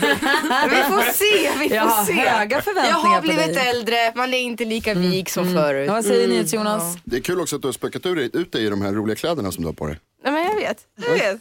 vi 0.69 0.83
får 0.83 1.13
se, 1.13 1.59
vi 1.59 1.69
får 1.69 1.75
har 1.77 2.05
se. 2.05 2.22
Höga 2.29 2.61
förväntningar 2.61 2.89
jag 2.89 3.09
har 3.15 3.21
blivit 3.21 3.57
äldre, 3.57 4.13
man 4.15 4.33
är 4.33 4.37
inte 4.39 4.65
lika 4.65 4.93
vig 4.93 5.29
som 5.29 5.53
förut. 5.53 5.87
Ja, 5.87 5.93
vad 5.93 6.05
säger 6.05 6.23
Mm. 6.23 6.29
NyhetsJonas? 6.35 6.97
Det 7.03 7.15
är 7.15 7.21
kul 7.21 7.39
också 7.41 7.55
att 7.55 7.61
du 7.61 7.67
har 7.67 7.73
spökat 7.73 8.05
ut 8.05 8.51
dig 8.51 8.65
i 8.65 8.69
de 8.69 8.81
här 8.81 8.91
roliga 8.93 9.15
kläderna 9.15 9.51
som 9.51 9.63
du 9.63 9.67
har 9.67 9.73
på 9.73 9.87
dig. 9.87 9.99
Nej, 10.23 10.33
men 10.33 10.43
jag 10.43 10.55
vet. 10.55 10.77
Jag 10.95 11.13
vet. 11.13 11.35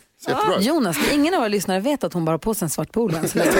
Ut. 0.58 0.64
Jonas, 0.66 0.96
ingen 1.12 1.34
av 1.34 1.40
våra 1.40 1.48
lyssnare 1.48 1.80
vet 1.80 2.04
att 2.04 2.12
hon 2.12 2.24
bara 2.24 2.30
har 2.32 2.38
på 2.38 2.54
sig 2.54 2.66
en 2.66 2.70
svart 2.70 2.92
polo 2.92 3.16
än 3.16 3.28
så 3.28 3.38
länge. 3.38 3.50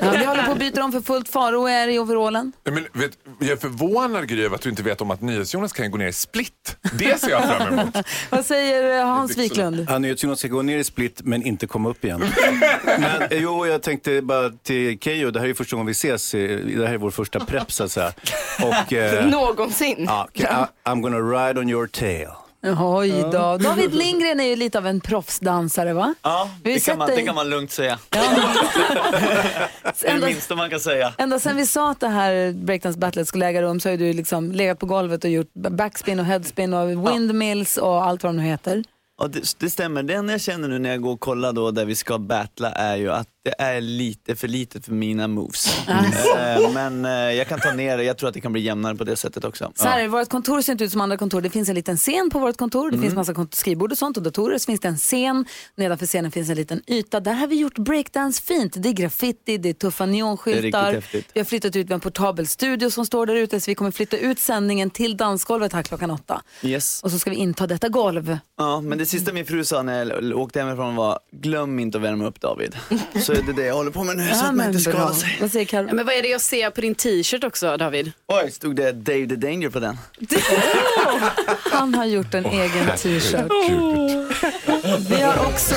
ja, 0.00 0.10
Vi 0.18 0.24
håller 0.24 0.42
på 0.46 0.52
att 0.52 0.58
byta 0.58 0.84
om 0.84 0.92
för 0.92 1.00
fullt. 1.00 1.28
Faro 1.28 1.66
är 1.66 1.88
i 1.88 1.98
overallen. 1.98 2.52
Nej, 2.64 2.74
Men, 2.74 3.02
vet, 3.02 3.10
jag 3.40 3.48
är 3.50 3.56
förvånad 3.56 4.28
Gry 4.28 4.46
att 4.46 4.60
du 4.60 4.70
inte 4.70 4.82
vet 4.82 5.00
om 5.00 5.10
att 5.10 5.20
NyhetsJonas 5.20 5.72
kan 5.72 5.90
gå 5.90 5.98
ner 5.98 6.06
i 6.06 6.12
split. 6.12 6.76
Det 6.98 7.20
ser 7.20 7.30
jag 7.30 7.44
fram 7.56 7.78
emot. 7.78 7.96
Vad 8.30 8.44
säger 8.46 8.98
eh, 9.00 9.06
Hans 9.06 9.38
Wiklund? 9.38 9.86
Ja, 9.90 9.98
NyhetsJonas 9.98 10.38
ska 10.38 10.48
gå 10.48 10.62
ner 10.62 10.78
i 10.78 10.84
split 10.84 11.20
men 11.24 11.42
inte 11.46 11.66
komma 11.66 11.88
upp 11.88 12.04
igen. 12.04 12.24
men 12.84 13.22
eh, 13.22 13.28
jo, 13.30 13.66
jag 13.66 13.82
tänkte 13.82 14.22
bara 14.22 14.50
till 14.50 14.98
Keyyo, 14.98 15.30
det 15.30 15.40
här 15.40 15.48
är 15.48 15.54
första 15.54 15.76
gången 15.76 15.86
vi 15.86 15.92
ses. 15.92 16.34
eh, 16.34 16.58
Det 16.58 16.86
här 16.86 16.94
är 16.94 16.98
vår 16.98 17.10
första 17.10 17.40
prep 17.40 17.72
så 17.72 17.84
att 17.84 17.92
säga. 17.92 18.12
Och, 18.62 18.92
eh, 18.92 19.26
Någonsin. 19.26 20.04
ja, 20.08 20.28
I, 20.34 20.42
I'm 20.88 21.00
gonna 21.00 21.18
ride 21.46 21.60
on 21.60 21.68
your 21.70 21.86
tail. 21.86 22.28
Oj 22.64 23.10
då. 23.32 23.58
David 23.58 23.94
Lindgren 23.94 24.40
är 24.40 24.44
ju 24.44 24.56
lite 24.56 24.78
av 24.78 24.86
en 24.86 25.00
proffsdansare 25.00 25.92
va? 25.92 26.14
Ja, 26.22 26.50
det 26.62 26.84
kan, 26.84 26.98
man, 26.98 27.08
det 27.10 27.22
kan 27.22 27.34
man 27.34 27.50
lugnt 27.50 27.70
säga. 27.70 27.98
det 28.10 28.18
är 28.18 30.14
Ända- 30.14 30.26
det 30.26 30.32
minsta 30.32 30.56
man 30.56 30.70
kan 30.70 30.80
säga. 30.80 31.14
Ända 31.18 31.38
sen 31.38 31.56
vi 31.56 31.66
sa 31.66 31.90
att 31.90 32.00
det 32.00 32.08
här 32.08 32.52
breakdance 32.52 32.98
battlet 32.98 33.28
skulle 33.28 33.46
äga 33.46 33.62
rum 33.62 33.80
så 33.80 33.88
har 33.90 33.96
du 33.96 34.12
liksom 34.12 34.52
legat 34.52 34.78
på 34.78 34.86
golvet 34.86 35.24
och 35.24 35.30
gjort 35.30 35.52
backspin 35.54 36.20
och 36.20 36.26
headspin 36.26 36.74
och 36.74 36.88
windmills 36.88 37.76
och 37.76 38.04
allt 38.04 38.22
vad 38.22 38.32
de 38.32 38.36
nu 38.36 38.42
heter. 38.42 38.84
Ja, 39.20 39.26
det, 39.28 39.54
det 39.58 39.70
stämmer. 39.70 40.02
Det 40.02 40.14
enda 40.14 40.32
jag 40.32 40.40
känner 40.40 40.68
nu 40.68 40.78
när 40.78 40.90
jag 40.90 41.02
går 41.02 41.12
och 41.12 41.20
kollar 41.20 41.52
då 41.52 41.70
där 41.70 41.84
vi 41.84 41.94
ska 41.94 42.18
battla 42.18 42.70
är 42.72 42.96
ju 42.96 43.12
att 43.12 43.28
det 43.44 43.54
är 43.58 43.80
lite 43.80 44.36
för 44.36 44.48
litet 44.48 44.84
för 44.84 44.92
mina 44.92 45.28
moves. 45.28 45.76
Eh, 45.88 46.70
Men 46.74 47.04
eh, 47.04 47.10
jag 47.10 47.48
kan 47.48 47.60
ta 47.60 47.72
ner 47.72 47.96
det. 47.96 48.04
Jag 48.04 48.18
tror 48.18 48.28
att 48.28 48.34
det 48.34 48.40
kan 48.40 48.52
bli 48.52 48.60
jämnare 48.60 48.94
på 48.96 49.04
det 49.04 49.16
sättet 49.16 49.44
också. 49.44 49.72
Så 49.74 49.84
här, 49.88 50.08
vårt 50.08 50.28
kontor 50.28 50.60
ser 50.62 50.72
inte 50.72 50.84
ut 50.84 50.92
som 50.92 51.00
andra 51.00 51.16
kontor. 51.16 51.40
Det 51.40 51.50
finns 51.50 51.68
en 51.68 51.74
liten 51.74 51.96
scen 51.96 52.30
på 52.30 52.38
vårt 52.38 52.56
kontor. 52.56 52.90
Det 52.90 52.96
Mm. 52.96 53.02
finns 53.02 53.14
massa 53.14 53.46
skrivbord 53.52 53.92
och 53.92 53.98
sånt 53.98 54.16
och 54.16 54.22
datorer. 54.22 54.58
Så 54.58 54.64
finns 54.66 54.80
det 54.80 54.88
en 54.88 54.96
scen. 54.96 55.44
Nedanför 55.76 56.06
scenen 56.06 56.30
finns 56.30 56.50
en 56.50 56.56
liten 56.56 56.82
yta. 56.86 57.20
Där 57.20 57.32
har 57.32 57.46
vi 57.46 57.56
gjort 57.56 57.78
breakdance 57.78 58.42
fint. 58.42 58.74
Det 58.76 58.88
är 58.88 58.92
graffiti, 58.92 59.58
det 59.58 59.68
är 59.68 59.72
tuffa 59.74 60.04
är 60.04 60.08
neonskyltar. 60.08 60.92
häftigt. 60.92 61.28
Vi 61.34 61.40
har 61.40 61.44
flyttat 61.44 61.76
ut 61.76 61.90
en 61.90 62.00
portabel 62.00 62.46
studio 62.46 62.90
som 62.90 63.06
står 63.06 63.26
där 63.26 63.34
ute. 63.34 63.60
Så 63.60 63.70
vi 63.70 63.74
kommer 63.74 63.90
flytta 63.90 64.16
ut 64.16 64.38
sändningen 64.38 64.90
till 64.90 65.16
dansgolvet 65.16 65.72
här 65.72 65.82
klockan 65.82 66.10
åtta. 66.10 66.42
Yes. 66.62 67.02
Och 67.02 67.10
så 67.10 67.18
ska 67.18 67.30
vi 67.30 67.36
inta 67.36 67.66
detta 67.66 67.88
golv. 67.88 68.38
Ja, 68.58 68.80
men 68.80 68.98
det 68.98 69.06
sista 69.06 69.32
min 69.32 69.46
fru 69.46 69.64
sa 69.64 69.82
när 69.82 70.04
jag 70.22 70.38
åkte 70.38 70.60
hemifrån 70.60 70.96
var 70.96 71.18
glöm 71.30 71.78
inte 71.78 71.98
att 71.98 72.04
värma 72.04 72.26
upp 72.26 72.40
David. 72.40 72.76
Så 73.32 73.38
är 73.38 73.42
det 73.42 73.52
det 73.52 73.66
jag 73.66 73.74
håller 73.74 73.90
på 73.90 74.04
med 74.04 74.16
nu 74.16 74.34
så 74.34 74.44
att 74.44 74.54
man 74.54 74.66
inte 74.66 74.78
skadar 74.78 75.12
sig. 75.12 75.38
Vad 75.40 75.52
säger 75.52 75.66
Karo? 75.66 75.86
Ja, 75.86 75.94
men 75.94 76.06
vad 76.06 76.14
är 76.14 76.22
det 76.22 76.28
jag 76.28 76.40
ser 76.40 76.70
på 76.70 76.80
din 76.80 76.94
t-shirt 76.94 77.44
också 77.44 77.76
David? 77.76 78.12
Oj, 78.28 78.50
stod 78.50 78.76
det 78.76 78.92
Dave 78.92 79.26
the 79.26 79.36
Danger 79.36 79.70
på 79.70 79.80
den? 79.80 79.98
Han 81.70 81.94
har 81.94 82.04
gjort 82.04 82.34
en 82.34 82.46
egen 82.46 82.86
t-shirt. 82.96 83.52
Vi 85.10 85.22
har 85.22 85.46
också 85.46 85.74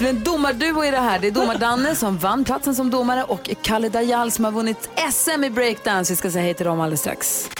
en 0.00 0.24
domarduo 0.24 0.84
i 0.84 0.90
det 0.90 1.00
här. 1.00 1.18
Det 1.18 1.26
är 1.26 1.30
domar-Danne 1.30 1.94
som 1.94 2.18
vann 2.18 2.44
platsen 2.44 2.74
som 2.74 2.90
domare 2.90 3.24
och 3.24 3.50
Kalle 3.62 3.88
Dajal 3.88 4.30
som 4.30 4.44
har 4.44 4.52
vunnit 4.52 4.88
SM 5.12 5.44
i 5.44 5.50
breakdance. 5.50 6.12
Vi 6.12 6.16
ska 6.16 6.30
säga 6.30 6.44
hej 6.44 6.54
till 6.54 6.66
dem 6.66 6.80
alldeles 6.80 7.00
strax. 7.00 7.50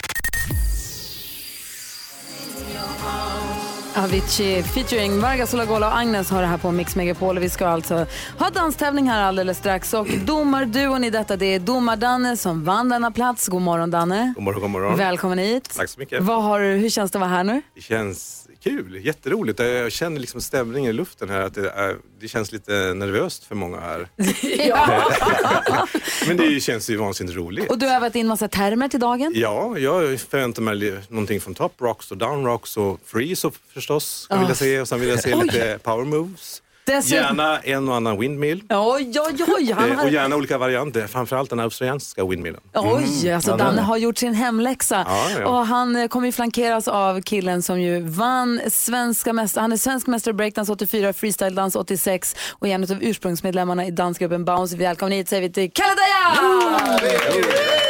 Avicii 4.03 4.63
featuring 4.63 5.19
Vargas 5.19 5.53
Olagola 5.53 5.87
och 5.87 5.97
Agnes 5.97 6.29
har 6.29 6.41
det 6.41 6.47
här 6.47 6.57
på 6.57 6.71
Mix 6.71 6.95
Megapol 6.95 7.39
vi 7.39 7.49
ska 7.49 7.67
alltså 7.67 8.05
ha 8.37 8.49
danstävling 8.49 9.09
här 9.09 9.23
alldeles 9.23 9.57
strax 9.57 9.93
och 9.93 10.07
domarduon 10.25 11.03
i 11.03 11.09
detta 11.09 11.35
det 11.35 11.45
är 11.45 11.59
domar-Danne 11.59 12.37
som 12.37 12.63
vann 12.63 12.89
denna 12.89 13.11
plats. 13.11 13.47
God 13.47 13.61
morgon 13.61 13.91
Danne. 13.91 14.33
God 14.35 14.43
morgon, 14.43 14.61
god 14.61 14.69
morgon. 14.69 14.97
Välkommen 14.97 15.39
hit. 15.39 15.73
Tack 15.77 15.89
så 15.89 15.99
mycket. 15.99 16.23
Vad 16.23 16.43
har, 16.43 16.59
hur 16.59 16.89
känns 16.89 17.11
det 17.11 17.17
att 17.17 17.19
vara 17.19 17.29
här 17.29 17.43
nu? 17.43 17.61
Det 17.75 17.81
känns 17.81 18.47
kul, 18.63 19.05
jätteroligt. 19.05 19.59
Jag 19.59 19.91
känner 19.91 20.19
liksom 20.19 20.41
stämningen 20.41 20.89
i 20.89 20.93
luften 20.93 21.29
här, 21.29 21.41
att 21.41 21.53
det, 21.53 21.69
är, 21.69 21.97
det 22.19 22.27
känns 22.27 22.51
lite 22.51 22.71
nervöst 22.93 23.43
för 23.43 23.55
många 23.55 23.79
här. 23.79 24.07
Men 26.27 26.37
det 26.37 26.59
känns 26.63 26.89
ju 26.89 26.95
vansinnigt 26.95 27.37
roligt. 27.37 27.69
Och 27.71 27.77
du 27.79 27.85
har 27.87 27.95
övat 27.95 28.15
in 28.15 28.27
massa 28.27 28.47
termer 28.47 28.87
till 28.87 28.99
dagen. 28.99 29.31
Ja, 29.35 29.77
jag 29.77 30.19
förväntar 30.19 30.61
mig 30.61 30.99
någonting 31.09 31.41
från 31.41 31.55
top 31.55 31.73
rocks 31.81 32.11
och 32.11 32.17
down 32.17 32.45
rocks 32.45 32.77
och 32.77 32.99
freeze 33.05 33.47
och 33.47 33.55
förstås, 33.73 34.27
Ah. 34.29 34.39
vilja 34.39 34.55
se. 34.55 34.81
Och 34.81 34.87
sen 34.87 34.99
vill 34.99 35.09
jag 35.09 35.19
se 35.19 35.33
Oj. 35.33 35.43
lite 35.45 35.79
power 35.83 36.05
moves. 36.05 36.61
Dessutom- 36.89 37.17
Gärna 37.23 37.59
en 37.59 37.89
och 37.89 37.95
annan 37.95 38.19
windmill. 38.19 38.63
Oj, 38.69 39.11
oj, 39.19 39.43
oj. 39.57 39.71
Han 39.71 39.89
Eh, 39.91 39.95
har... 39.97 40.03
Och 40.05 40.09
gärna 40.09 40.35
olika 40.35 40.57
varianter, 40.57 41.07
framförallt 41.07 41.49
den 41.49 41.59
australienska 41.59 42.25
windmillen. 42.25 42.61
Oj, 42.73 43.31
alltså 43.31 43.57
Danne 43.57 43.81
har 43.81 43.97
gjort 43.97 44.17
sin 44.17 44.33
hemläxa. 44.33 45.05
Ja, 45.07 45.27
ja. 45.39 45.47
Och 45.47 45.67
han 45.67 45.95
eh, 45.95 46.07
kommer 46.07 46.25
ju 46.27 46.31
flankeras 46.31 46.87
av 46.87 47.21
killen 47.21 47.61
som 47.61 47.81
ju 47.81 48.01
vann 48.01 48.61
svenska 48.69 49.33
mästare. 49.33 49.61
Han 49.61 49.71
är 49.71 49.77
svensk 49.77 50.07
mästare 50.07 50.31
i 50.31 50.33
breakdance 50.33 50.71
84, 50.71 51.13
freestyle-dans 51.13 51.75
86 51.75 52.35
och 52.51 52.67
är 52.67 52.71
en 52.75 52.83
av 52.83 52.97
ursprungsmedlemmarna 53.03 53.85
i 53.85 53.91
dansgruppen 53.91 54.45
Bounce. 54.45 54.77
Välkommen 54.77 55.11
hit 55.11 55.29
säger 55.29 55.41
vi 55.41 55.49
till 55.53 55.71
Kalle 55.71 55.95
Dajal! 55.95 57.88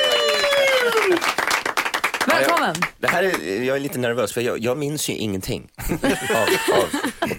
Välkommen! 2.39 2.75
Det 3.00 3.08
här 3.08 3.24
är, 3.24 3.63
jag 3.63 3.75
är 3.75 3.79
lite 3.79 4.00
nervös 4.00 4.34
för 4.34 4.41
jag, 4.41 4.60
jag 4.60 4.77
minns 4.77 5.10
ju 5.10 5.13
ingenting 5.13 5.69
av, 6.36 6.75
av 6.77 6.89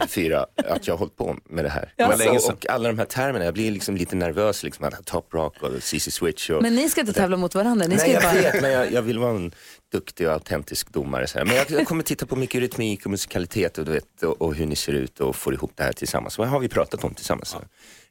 84, 0.01 0.47
att 0.57 0.87
jag 0.87 0.95
har 0.95 0.99
hållit 0.99 1.17
på 1.17 1.37
med 1.45 1.65
det 1.65 1.69
här. 1.69 1.93
Ja. 1.97 2.17
Länge 2.17 2.39
och, 2.39 2.67
alla 2.69 2.89
de 2.89 2.99
här 2.99 3.07
termerna, 3.07 3.45
jag 3.45 3.55
blir 3.55 3.71
liksom 3.71 3.97
lite 3.97 4.17
nervös, 4.17 4.63
liksom, 4.63 4.85
att 4.85 5.07
Top 5.07 5.35
Rock 5.35 5.63
och 5.63 5.83
CC 5.83 6.11
Switch. 6.11 6.51
Och, 6.51 6.63
Men 6.63 6.75
ni 6.75 6.91
ska 6.91 7.01
inte 7.01 7.13
tävla 7.13 7.37
mot 7.37 7.55
varandra. 7.55 7.87
Ni 7.87 7.99
ska 7.99 8.07
Nej, 8.07 8.15
jag 8.15 8.23
bara... 8.23 8.33
vet, 8.33 8.63
men 8.63 8.71
jag, 8.71 8.93
jag 8.93 9.03
vill 9.03 9.19
vara 9.19 9.31
en 9.31 9.55
duktig 9.93 10.27
och 10.27 10.33
autentisk 10.33 10.93
domare. 10.93 11.27
Så 11.27 11.39
här. 11.39 11.45
Men 11.45 11.57
jag, 11.57 11.71
jag 11.71 11.87
kommer 11.87 12.03
titta 12.03 12.27
på 12.27 12.37
mycket 12.37 12.61
rytmik 12.61 13.05
och 13.05 13.11
musikalitet 13.11 13.79
och, 13.79 13.85
du 13.85 13.93
vet, 13.93 14.23
och, 14.23 14.43
och 14.43 14.55
hur 14.55 14.67
ni 14.67 14.77
ser 14.77 14.93
ut 14.93 15.21
och 15.21 15.37
får 15.37 15.55
ihop 15.55 15.73
det 15.75 15.83
här 15.83 15.93
tillsammans. 15.93 16.39
Vad 16.39 16.49
har 16.49 16.61
vi 16.61 16.69
pratat 16.69 17.05
om 17.05 17.15
tillsammans? 17.15 17.49
Så 17.49 17.59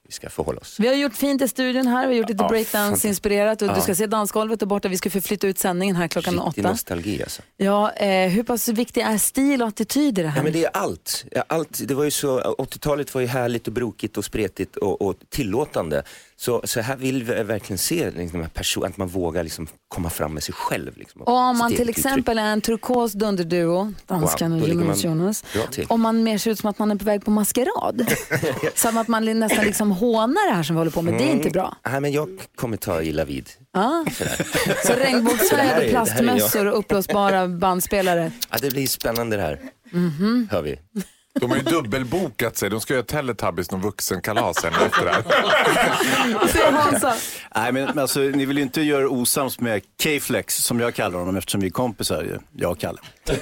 Vi 0.09 0.13
ska 0.13 0.29
förhålla 0.29 0.59
oss. 0.59 0.75
Vi 0.79 0.87
har 0.87 0.95
gjort 0.95 1.13
fint 1.15 1.41
i 1.41 1.47
studion 1.47 1.87
här, 1.87 2.07
vi 2.07 2.13
har 2.13 2.19
gjort 2.19 2.29
lite 2.29 2.43
Ja, 2.43 2.49
breakdance-inspirerat 2.49 3.61
och 3.61 3.67
du 3.67 3.73
Ja. 3.73 3.81
ska 3.81 3.95
se 3.95 4.07
dansgolvet 4.07 4.59
där 4.59 4.67
borta. 4.67 4.87
Vi 4.87 4.97
ska 4.97 5.09
förflytta 5.09 5.47
ut 5.47 5.59
sändningen 5.59 5.95
här 5.95 6.07
klockan 6.07 6.33
Riktig 6.33 6.63
åtta. 6.63 6.71
nostalgi 6.71 7.23
alltså. 7.23 7.41
Ja, 7.57 7.91
eh, 7.91 8.29
hur 8.29 8.43
pass 8.43 8.67
viktig 8.67 9.01
är 9.01 9.17
stil 9.17 9.61
och 9.61 9.67
attityd 9.67 10.19
i 10.19 10.21
det 10.21 10.27
här? 10.27 10.37
Ja, 10.39 10.43
men 10.43 10.53
det 10.53 10.63
är 10.65 10.69
allt. 10.73 11.25
Allt. 11.47 11.81
Det 11.87 11.93
var 11.93 12.03
ju 12.03 12.11
så, 12.11 12.39
80-talet 12.41 13.13
var 13.13 13.21
ju 13.21 13.27
härligt 13.27 13.67
och 13.67 13.73
brokigt 13.73 14.17
och 14.17 14.25
spretigt 14.25 14.75
och, 14.75 15.01
och 15.01 15.15
tillåtande. 15.29 16.03
Så, 16.41 16.61
så 16.63 16.81
här 16.81 16.95
vill 16.95 17.23
vi 17.23 17.43
verkligen 17.43 17.77
se 17.77 18.11
liksom, 18.11 18.49
person, 18.53 18.85
att 18.85 18.97
man 18.97 19.07
vågar 19.07 19.43
liksom, 19.43 19.67
komma 19.87 20.09
fram 20.09 20.33
med 20.33 20.43
sig 20.43 20.53
själv. 20.53 20.97
Liksom, 20.97 21.21
Och 21.21 21.33
om 21.33 21.57
man 21.57 21.75
till 21.75 21.89
exempel 21.89 22.39
är 22.39 22.43
en 22.43 22.61
turkos 22.61 23.13
dunderduo, 23.13 23.93
danskan 24.05 24.51
Wow, 24.53 24.63
och 24.63 24.69
Jonas 24.69 25.03
Jonas, 25.03 25.43
om 25.87 26.01
man 26.01 26.23
mer 26.23 26.37
ser 26.37 26.51
ut 26.51 26.59
som 26.59 26.69
att 26.69 26.79
man 26.79 26.91
är 26.91 26.95
på 26.95 27.05
väg 27.05 27.25
på 27.25 27.31
maskerad. 27.31 28.05
som 28.75 28.97
att 28.97 29.07
man 29.07 29.39
nästan 29.39 29.65
liksom 29.65 29.91
hånar 29.91 30.49
det 30.49 30.55
här 30.55 30.63
som 30.63 30.75
vi 30.75 30.79
håller 30.79 30.91
på 30.91 31.01
med, 31.01 31.13
det 31.13 31.23
är 31.23 31.31
inte 31.31 31.49
bra. 31.49 31.63
Mm, 31.85 31.91
nej, 31.91 32.01
men 32.01 32.11
jag 32.11 32.29
kommer 32.55 32.77
ta 32.77 33.01
illa 33.01 33.25
vid. 33.25 33.49
Sådär. 34.11 34.35
Så 34.85 34.93
regnbågsfärgade 34.93 35.89
plastmössor 35.89 36.65
och 36.65 36.79
uppblåsbara 36.79 37.47
bandspelare. 37.47 38.31
Ja, 38.49 38.57
det 38.61 38.69
blir 38.69 38.87
spännande 38.87 39.35
det 39.35 39.41
här, 39.41 39.59
Mhm. 39.91 40.47
hör 40.51 40.61
vi. 40.61 40.79
De 41.39 41.49
har 41.49 41.57
ju 41.57 41.63
dubbelbokat 41.63 42.57
sig. 42.57 42.69
De 42.69 42.81
ska 42.81 42.93
göra 42.93 43.03
Teletubbies 43.03 43.71
någon 43.71 43.81
vuxenkalas 43.81 44.61
sen 44.61 44.73
efter 44.73 45.05
det 45.05 45.11
här. 45.11 45.23
Nej, 47.55 47.71
men 47.71 47.79
men 47.85 47.99
alltså, 47.99 48.19
ni 48.19 48.45
vill 48.45 48.57
ju 48.57 48.63
inte 48.63 48.81
göra 48.81 49.09
osams 49.09 49.59
med 49.59 49.81
K-Flex 50.03 50.57
som 50.63 50.79
jag 50.79 50.95
kallar 50.95 51.19
honom 51.19 51.35
eftersom 51.35 51.61
vi 51.61 51.67
är 51.67 51.71
kompisar, 51.71 52.23
ju. 52.23 52.37
jag 52.55 52.71
och 52.71 52.79
Kalle. 52.79 52.99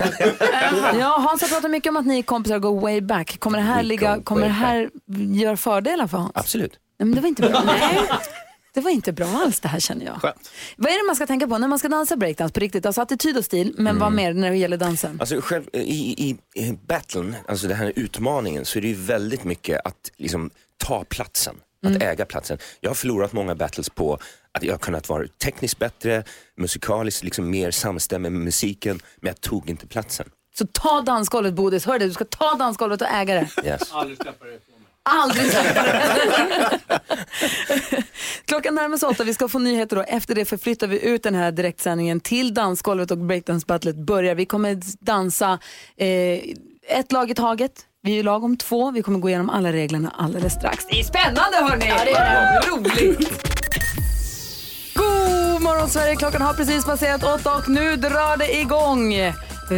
Ja, 0.99 1.17
Hans 1.27 1.41
har 1.41 1.47
pratat 1.47 1.71
mycket 1.71 1.89
om 1.89 1.97
att 1.97 2.05
ni 2.05 2.19
är 2.19 2.23
kompisar 2.23 2.55
och 2.55 2.61
går 2.61 2.81
way 2.81 3.01
back. 3.01 3.39
Kommer 3.39 3.57
det 3.57 3.63
här, 3.63 3.83
ligga, 3.83 4.21
kommer 4.23 4.41
det 4.41 4.47
här 4.47 4.89
göra 5.33 5.57
fördelar 5.57 6.07
för 6.07 6.17
Hans? 6.17 6.31
Absolut. 6.35 6.71
Nej, 6.99 7.07
men 7.07 7.15
det 7.15 7.21
var 7.21 7.27
inte 7.27 7.41
bra. 7.41 7.63
Nej. 7.65 7.99
Det 8.77 8.81
var 8.81 8.91
inte 8.91 9.11
bra 9.13 9.27
alls 9.27 9.59
det 9.59 9.67
här 9.67 9.79
känner 9.79 10.05
jag. 10.05 10.19
Vad 10.77 10.91
är 10.91 10.97
det 11.03 11.07
man 11.07 11.15
ska 11.15 11.25
tänka 11.27 11.47
på 11.47 11.57
när 11.57 11.67
man 11.67 11.79
ska 11.79 11.89
dansa 11.89 12.15
breakdance 12.17 12.53
på 12.53 12.59
riktigt? 12.59 12.85
Alltså 12.85 13.01
attityd 13.01 13.37
och 13.37 13.45
stil, 13.45 13.75
men 13.77 13.99
vad 13.99 14.11
mer 14.13 14.33
när 14.33 14.49
det 14.49 14.57
gäller 14.57 14.77
dansen? 14.77 15.17
Alltså 15.19 15.41
själv, 15.41 15.63
i, 15.73 15.79
i, 16.29 16.37
i 16.65 16.71
battlen, 16.87 17.35
alltså 17.47 17.67
den 17.67 17.77
här 17.77 17.93
utmaningen, 17.95 18.65
så 18.65 18.77
är 18.79 18.81
det 18.81 18.87
ju 18.87 18.93
väldigt 18.93 19.43
mycket 19.43 19.81
att 19.85 20.11
liksom, 20.17 20.49
ta 20.77 21.03
platsen, 21.03 21.55
att 21.85 21.89
Mm. 21.89 22.01
äga 22.01 22.25
platsen. 22.25 22.57
Jag 22.81 22.89
har 22.89 22.95
förlorat 22.95 23.33
många 23.33 23.55
battles 23.55 23.89
på 23.89 24.19
att 24.51 24.63
jag 24.63 24.73
har 24.73 24.79
kunnat 24.79 25.09
vara 25.09 25.27
tekniskt 25.43 25.79
bättre, 25.79 26.23
musikaliskt 26.57 27.23
liksom 27.23 27.49
mer 27.49 27.71
samstämmig 27.71 28.31
med 28.31 28.41
musiken, 28.41 28.99
men 29.21 29.27
jag 29.27 29.41
tog 29.41 29.69
inte 29.69 29.87
platsen. 29.87 30.29
Så 30.57 30.67
ta 30.71 31.01
dansgolvet 31.01 31.53
Bodis, 31.53 31.85
hör 31.85 31.99
det, 31.99 32.05
du 32.05 32.13
ska 32.13 32.25
ta 32.25 32.55
dansgolvet 32.55 33.01
och 33.01 33.07
äga 33.07 33.33
det. 33.35 33.67
Yes. 33.67 33.91
Aldrig 35.09 35.51
släppa 35.51 35.83
det. 35.83 36.83
Klockan 38.45 38.75
närmar 38.75 38.97
sig 38.97 39.09
åtta, 39.09 39.23
vi 39.23 39.33
ska 39.33 39.47
få 39.47 39.59
nyheter 39.59 39.95
då. 39.95 40.01
Efter 40.01 40.35
det 40.35 40.45
förflyttar 40.45 40.87
vi 40.87 41.05
ut 41.05 41.23
den 41.23 41.35
här 41.35 41.51
direktsändningen 41.51 42.19
till 42.19 42.53
dansgolvet 42.53 43.11
och 43.11 43.17
breakdance-battlet 43.17 43.95
börjar. 43.95 44.35
Vi 44.35 44.45
kommer 44.45 44.77
dansa 45.05 45.59
eh, 45.97 46.39
ett 46.87 47.11
lag 47.11 47.31
i 47.31 47.35
taget. 47.35 47.71
Vi 48.03 48.11
är 48.11 48.15
ju 48.15 48.23
lag 48.23 48.43
om 48.43 48.57
två. 48.57 48.91
Vi 48.91 49.01
kommer 49.01 49.19
gå 49.19 49.29
igenom 49.29 49.49
alla 49.49 49.73
reglerna 49.73 50.13
alldeles 50.17 50.53
strax. 50.53 50.85
Det 50.85 50.99
är 50.99 51.03
spännande 51.03 51.57
hörni! 51.57 51.85
Ja, 51.87 52.05
det 52.05 52.11
är 52.11 52.61
det. 52.61 52.67
Roligt! 52.69 53.57
God 54.95 55.61
morgon 55.61 55.89
Sverige, 55.89 56.15
klockan 56.15 56.41
har 56.41 56.53
precis 56.53 56.85
passerat 56.85 57.23
åtta 57.23 57.55
och 57.55 57.69
nu 57.69 57.95
drar 57.95 58.37
det 58.37 58.59
igång. 58.59 59.13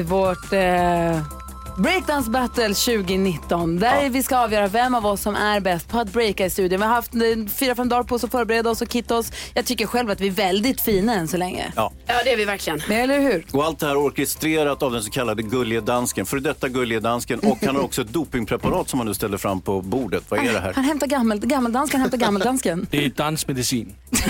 Vårt 0.06 0.54
eh, 0.54 1.39
Breakdance 1.80 2.30
Battle 2.30 2.68
2019. 2.68 3.80
Där 3.80 4.10
vi 4.10 4.24
ska 4.24 4.38
avgöra 4.38 4.68
vem 4.68 4.96
av 4.96 5.06
oss 5.06 5.22
som 5.22 5.36
är 5.36 5.60
bäst 5.60 5.90
på 5.90 6.00
att 6.00 6.14
breaka 6.14 6.46
i 6.46 6.50
studion. 6.50 6.80
Vi 6.80 6.86
har 6.86 6.94
haft 6.94 7.16
eh, 7.16 7.22
fyra, 7.56 7.76
fem 7.76 7.90
dagar 7.90 8.04
på 8.04 8.16
oss 8.16 8.24
att 8.24 8.32
förbereda 8.32 8.70
oss 8.70 8.82
och 8.82 8.92
kitta 8.92 9.18
oss. 9.18 9.32
Jag 9.54 9.66
tycker 9.66 9.86
själv 9.86 10.10
att 10.10 10.22
vi 10.22 10.28
är 10.28 10.32
väldigt 10.32 10.82
fina 10.82 11.14
än 11.14 11.28
så 11.28 11.38
länge. 11.38 11.72
Ja. 11.76 11.92
Ja, 12.06 12.14
det 12.24 12.34
är 12.34 12.38
vi 12.38 12.46
verkligen. 12.46 12.82
Men 12.88 12.98
eller 12.98 13.20
hur? 13.20 13.46
Och 13.52 13.64
allt 13.64 13.80
det 13.80 13.88
här 13.88 13.98
orkestrerat 13.98 14.84
av 14.84 14.92
den 14.92 15.04
så 15.04 15.12
kallade 15.12 15.44
gullige 15.44 15.82
dansken, 15.82 16.26
för 16.26 16.40
detta 16.40 16.70
gullige 16.70 17.00
dansken. 17.00 17.40
Och 17.40 17.58
han 17.66 17.76
har 17.76 17.84
också 17.84 18.02
ett 18.02 18.10
dopingpreparat 18.10 18.90
som 18.90 19.00
han 19.00 19.08
nu 19.08 19.14
ställer 19.14 19.38
fram 19.38 19.62
på 19.62 19.82
bordet. 19.82 20.24
Vad 20.30 20.40
är 20.40 20.54
det 20.54 20.60
här? 20.60 20.74
Han 20.74 20.84
hämtar 20.84 21.08
gammel, 21.08 21.40
gammeldansken, 21.40 22.02
hämtar 22.02 22.18
gammeldansken. 22.18 22.88
Det 22.92 23.06
är 23.06 23.10
dansmedicin. 23.10 23.96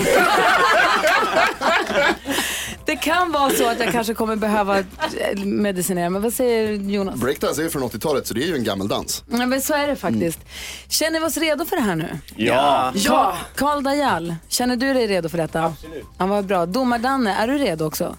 Det 2.90 2.96
kan 2.96 3.32
vara 3.32 3.50
så 3.50 3.68
att 3.68 3.80
jag 3.80 3.92
kanske 3.92 4.14
kommer 4.14 4.36
behöva 4.36 4.78
eh, 4.78 4.84
medicinera, 5.44 6.10
men 6.10 6.22
vad 6.22 6.32
säger 6.32 6.72
Jonas? 6.72 7.20
Breakdance 7.20 7.60
är 7.60 7.64
ju 7.64 7.70
från 7.70 7.82
80-talet 7.82 8.26
så 8.26 8.34
det 8.34 8.42
är 8.42 8.46
ju 8.46 8.54
en 8.54 8.64
gammal 8.64 8.88
dans. 8.88 9.24
Ja, 9.30 9.46
men 9.46 9.60
så 9.62 9.74
är 9.74 9.86
det 9.86 9.96
faktiskt. 9.96 10.38
Känner 10.88 11.20
vi 11.20 11.26
oss 11.26 11.36
redo 11.36 11.64
för 11.64 11.76
det 11.76 11.82
här 11.82 11.94
nu? 11.94 12.18
Ja. 12.36 12.92
Ja! 12.94 13.34
Karl 13.54 13.82
Dajal, 13.82 14.34
känner 14.48 14.76
du 14.76 14.94
dig 14.94 15.06
redo 15.06 15.28
för 15.28 15.38
detta? 15.38 15.64
Absolut. 15.64 16.04
Ja, 16.18 16.26
vad 16.26 16.44
bra. 16.44 16.66
Domar-Danne, 16.66 17.34
är 17.34 17.46
du 17.48 17.58
redo 17.58 17.84
också? 17.84 18.16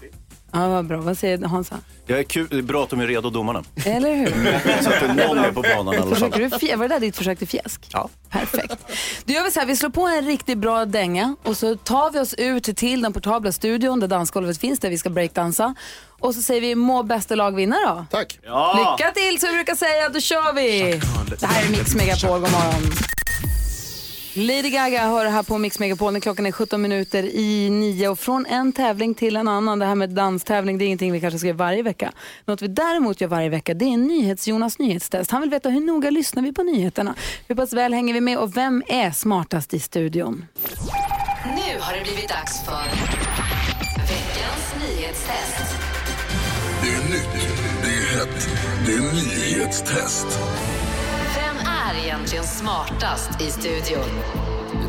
Ja, 0.52 0.68
vad 0.68 0.86
bra. 0.86 1.00
Vad 1.00 1.18
säger 1.18 1.38
Hansa? 1.48 1.76
Jag 2.06 2.18
är 2.18 2.22
kul, 2.22 2.46
det 2.50 2.56
är 2.58 2.62
bra 2.62 2.82
att 2.84 2.90
de 2.90 3.00
är 3.00 3.06
redo 3.06 3.30
domarna. 3.30 3.62
Eller 3.84 4.14
hur? 4.14 4.58
Så 4.82 4.90
att 4.90 5.16
någon 5.16 5.38
är 5.38 5.52
på 5.52 5.62
banan 5.62 5.94
i 5.94 5.96
alla 5.96 6.06
fall. 6.06 6.14
Försöker 6.14 6.38
du 6.40 6.46
fj- 6.48 6.76
var 6.76 6.88
det 6.88 6.94
där 6.94 7.00
ditt 7.00 7.16
försök 7.16 7.38
till 7.38 7.48
fjäsk? 7.48 7.88
Ja. 7.92 8.08
Perfekt. 8.30 8.76
Då 9.24 9.32
gör 9.32 9.44
vi 9.44 9.50
så 9.50 9.60
här, 9.60 9.66
vi 9.66 9.76
slår 9.76 9.90
på 9.90 10.06
en 10.06 10.26
riktigt 10.26 10.58
bra 10.58 10.84
dänga 10.84 11.36
och 11.42 11.56
så 11.56 11.76
tar 11.76 12.10
vi 12.10 12.18
oss 12.18 12.34
ut 12.34 12.76
till 12.76 13.02
den 13.02 13.12
portabla 13.12 13.52
studion 13.52 14.00
där 14.00 14.08
dansgolvet 14.08 14.58
finns, 14.58 14.78
där 14.80 14.90
vi 14.90 14.98
ska 14.98 15.10
breakdansa. 15.10 15.74
Och 16.20 16.34
så 16.34 16.42
säger 16.42 16.60
vi 16.60 16.74
må 16.74 17.02
bästa 17.02 17.34
lag 17.34 17.54
vinna 17.56 17.76
då. 17.86 18.04
Tack. 18.10 18.38
Ja. 18.44 18.94
Lycka 18.98 19.10
till 19.12 19.40
som 19.40 19.48
vi 19.48 19.54
brukar 19.54 19.74
säga, 19.74 20.08
då 20.08 20.20
kör 20.20 20.52
vi. 20.54 21.00
Det 21.40 21.46
här 21.46 21.64
är 21.66 21.70
Mix 21.70 21.94
Megapol, 21.94 22.40
god 22.40 22.52
morgon. 22.52 22.82
Lady 24.34 24.70
Gaga 24.70 25.06
hör 25.06 25.26
här 25.26 25.42
på 25.42 25.58
Mix 25.58 25.78
Megapol 25.78 26.20
klockan 26.20 26.46
är 26.46 26.52
17 26.52 26.82
minuter 26.82 27.22
i 27.22 27.70
nio 27.70 28.08
och 28.08 28.18
från 28.18 28.46
en 28.46 28.72
tävling 28.72 29.14
till 29.14 29.36
en 29.36 29.48
annan. 29.48 29.78
Det 29.78 29.86
här 29.86 29.94
med 29.94 30.10
danstävling 30.10 30.78
det 30.78 30.84
är 30.84 30.86
ingenting 30.86 31.12
vi 31.12 31.20
kanske 31.20 31.38
ska 31.38 31.46
göra 31.48 31.56
varje 31.56 31.82
vecka. 31.82 32.12
Något 32.44 32.62
vi 32.62 32.68
däremot 32.68 33.20
gör 33.20 33.28
varje 33.28 33.48
vecka 33.48 33.74
det 33.74 33.84
är 33.84 33.88
en 33.88 34.06
NyhetsJonas 34.06 34.78
nyhetstest. 34.78 35.30
Han 35.30 35.40
vill 35.40 35.50
veta 35.50 35.68
hur 35.68 35.80
noga 35.80 36.10
lyssnar 36.10 36.42
vi 36.42 36.52
på 36.52 36.62
nyheterna? 36.62 37.14
Hur 37.48 37.54
pass 37.54 37.72
väl 37.72 37.92
hänger 37.94 38.14
vi 38.14 38.20
med 38.20 38.38
och 38.38 38.56
vem 38.56 38.82
är 38.86 39.10
smartast 39.10 39.74
i 39.74 39.80
studion? 39.80 40.46
Nu 41.44 41.80
har 41.80 41.96
det 41.96 42.02
blivit 42.02 42.28
dags 42.28 42.64
för 42.64 42.84
veckans 43.98 44.74
nyhetstest. 44.80 45.76
Det 46.82 46.88
är 46.88 47.10
nytt, 47.10 47.48
det 47.82 47.88
är 47.88 48.18
hett, 48.18 48.48
det 48.86 48.92
är 48.92 49.00
nyhetstest. 49.00 50.26
Egentligen 52.22 52.44
smartast 52.46 53.40
i 53.40 53.50
studion? 53.50 54.04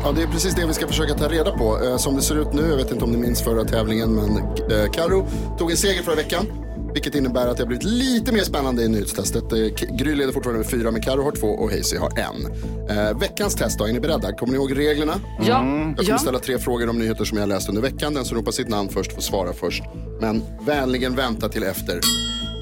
Ja, 0.04 0.12
det 0.12 0.22
är 0.22 0.26
precis 0.26 0.54
det 0.54 0.66
vi 0.66 0.74
ska 0.74 0.86
försöka 0.86 1.14
ta 1.14 1.28
reda 1.28 1.50
på. 1.50 1.84
Eh, 1.84 1.96
Som 1.96 2.16
det 2.16 2.22
ser 2.22 2.34
ut 2.42 2.52
nu, 2.52 2.62
jag 2.68 2.76
vet 2.76 2.90
inte 2.92 3.04
om 3.04 3.10
ni 3.10 3.18
minns 3.18 3.42
förra 3.42 3.64
tävlingen, 3.64 4.14
men 4.14 4.36
eh, 4.38 4.90
Karo 4.92 5.26
tog 5.58 5.70
en 5.70 5.76
seger 5.76 6.02
förra 6.02 6.14
veckan. 6.14 6.46
Vilket 6.92 7.14
innebär 7.14 7.46
att 7.46 7.56
det 7.56 7.62
har 7.62 7.68
blivit 7.68 7.84
lite 7.84 8.32
mer 8.32 8.40
spännande 8.42 8.82
i 8.82 8.88
nyhetstestet. 8.88 9.52
Eh, 9.52 9.58
Gry 9.96 10.14
leder 10.14 10.32
fortfarande 10.32 10.58
med 10.62 10.70
fyra, 10.70 10.90
men 10.90 11.02
Karo 11.02 11.22
har 11.22 11.30
två 11.32 11.46
och 11.46 11.70
Hazy 11.70 11.96
har 11.96 12.18
en. 12.18 12.46
Eh, 12.90 13.18
veckans 13.18 13.54
test 13.54 13.78
då, 13.78 13.84
är 13.86 13.92
ni 13.92 14.00
beredda? 14.00 14.32
Kommer 14.32 14.52
ni 14.52 14.58
ihåg 14.58 14.78
reglerna? 14.78 15.14
Ja. 15.38 15.44
Jag 15.46 15.62
kommer 15.96 15.96
Ja. 16.02 16.18
ställa 16.18 16.38
tre 16.38 16.58
frågor 16.58 16.88
om 16.90 16.98
nyheter 16.98 17.24
som 17.24 17.38
jag 17.38 17.48
läst 17.48 17.68
under 17.68 17.82
veckan. 17.82 18.14
Den 18.14 18.24
som 18.24 18.36
ropar 18.36 18.52
sitt 18.52 18.68
namn 18.68 18.88
först 18.88 19.12
får 19.12 19.22
svara 19.22 19.52
först. 19.52 19.82
Men 20.20 20.42
vänligen 20.66 21.14
vänta 21.16 21.48
till 21.48 21.62
efter 21.62 22.00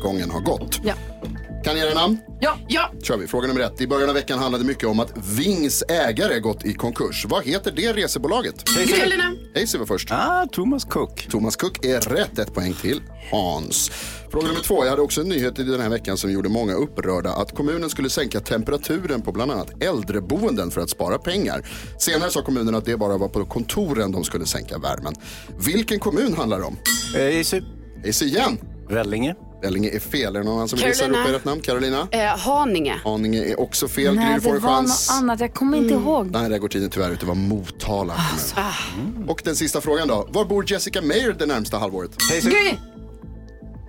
gången 0.02 0.30
har 0.30 0.40
gått. 0.40 0.80
Ja. 0.84 0.94
Kan 1.62 1.74
ni 1.74 1.80
era 1.80 1.94
namn? 1.94 2.18
Ja. 2.40 2.56
ja. 2.68 2.90
kör 3.02 3.16
vi. 3.16 3.26
Fråga 3.26 3.48
nummer 3.48 3.60
ett. 3.60 3.80
I 3.80 3.86
början 3.86 4.08
av 4.08 4.14
veckan 4.14 4.38
handlade 4.38 4.64
mycket 4.64 4.88
om 4.88 5.00
att 5.00 5.12
Vings 5.38 5.84
ägare 5.88 6.40
gått 6.40 6.64
i 6.64 6.74
konkurs. 6.74 7.26
Vad 7.28 7.44
heter 7.44 7.72
det 7.76 7.92
resebolaget? 7.92 8.64
Carolina. 8.64 9.32
Hazy 9.54 9.78
var 9.78 9.86
först. 9.86 10.08
Ah, 10.12 10.46
Thomas 10.52 10.84
Cook. 10.84 11.26
Thomas 11.30 11.56
Cook 11.56 11.84
är 11.84 12.00
rätt. 12.00 12.38
Ett 12.38 12.54
poäng 12.54 12.74
till 12.74 13.02
Hans. 13.30 13.90
Fråga 14.30 14.46
nummer 14.46 14.60
två. 14.60 14.84
Jag 14.84 14.90
hade 14.90 15.02
också 15.02 15.20
en 15.20 15.28
nyhet 15.28 15.58
i 15.58 15.62
den 15.62 15.80
här 15.80 15.88
veckan 15.88 16.16
som 16.16 16.32
gjorde 16.32 16.48
många 16.48 16.74
upprörda. 16.74 17.32
Att 17.32 17.54
kommunen 17.54 17.90
skulle 17.90 18.10
sänka 18.10 18.40
temperaturen 18.40 19.22
på 19.22 19.32
bland 19.32 19.50
annat 19.52 19.82
äldreboenden 19.82 20.70
för 20.70 20.80
att 20.80 20.90
spara 20.90 21.18
pengar. 21.18 21.66
Senare 21.98 22.30
sa 22.30 22.42
kommunen 22.42 22.74
att 22.74 22.84
det 22.84 22.96
bara 22.96 23.18
var 23.18 23.28
på 23.28 23.44
kontoren 23.44 24.12
de 24.12 24.24
skulle 24.24 24.46
sänka 24.46 24.78
värmen. 24.78 25.14
Vilken 25.66 25.98
kommun 26.00 26.34
handlar 26.34 26.58
det 26.58 26.64
om? 26.64 26.76
Hazy. 27.12 27.62
Hazy 28.06 28.26
igen. 28.26 28.58
Vellinge. 28.88 29.34
Vellinge 29.62 29.90
är 29.90 30.00
fel. 30.00 30.36
Är 30.36 30.40
det 30.40 30.44
någon 30.44 30.54
annan 30.56 30.68
som 30.68 30.78
vill 30.78 30.88
gissa? 30.88 31.00
Carolina. 31.04 31.24
Ropa 31.24 31.36
ert 31.36 31.44
namn. 31.44 31.60
Carolina? 31.60 32.08
Eh, 32.10 32.38
Haninge. 32.38 33.00
Haninge 33.04 33.44
är 33.44 33.60
också 33.60 33.88
fel. 33.88 34.14
Nej, 34.14 34.32
Gry 34.32 34.40
får 34.40 34.50
det 34.50 34.56
en 34.56 34.62
var 34.62 34.70
chans. 34.76 35.08
något 35.10 35.18
annat. 35.18 35.40
Jag 35.40 35.54
kommer 35.54 35.78
inte 35.78 35.94
ihåg. 35.94 36.30
Nej, 36.30 36.50
där 36.50 36.58
går 36.58 36.68
tiden 36.68 36.90
tyvärr 36.90 37.10
ut. 37.10 37.20
Det 37.20 37.26
var 37.26 37.34
Motala 37.34 38.14
kommun. 38.14 38.70
Ah. 39.26 39.30
Och 39.32 39.40
den 39.44 39.56
sista 39.56 39.80
frågan 39.80 40.08
då. 40.08 40.28
Var 40.30 40.44
bor 40.44 40.72
Jessica 40.72 41.02
Meyer 41.02 41.36
det 41.38 41.46
närmsta 41.46 41.78
halvåret? 41.78 42.10
Gry! 42.42 42.74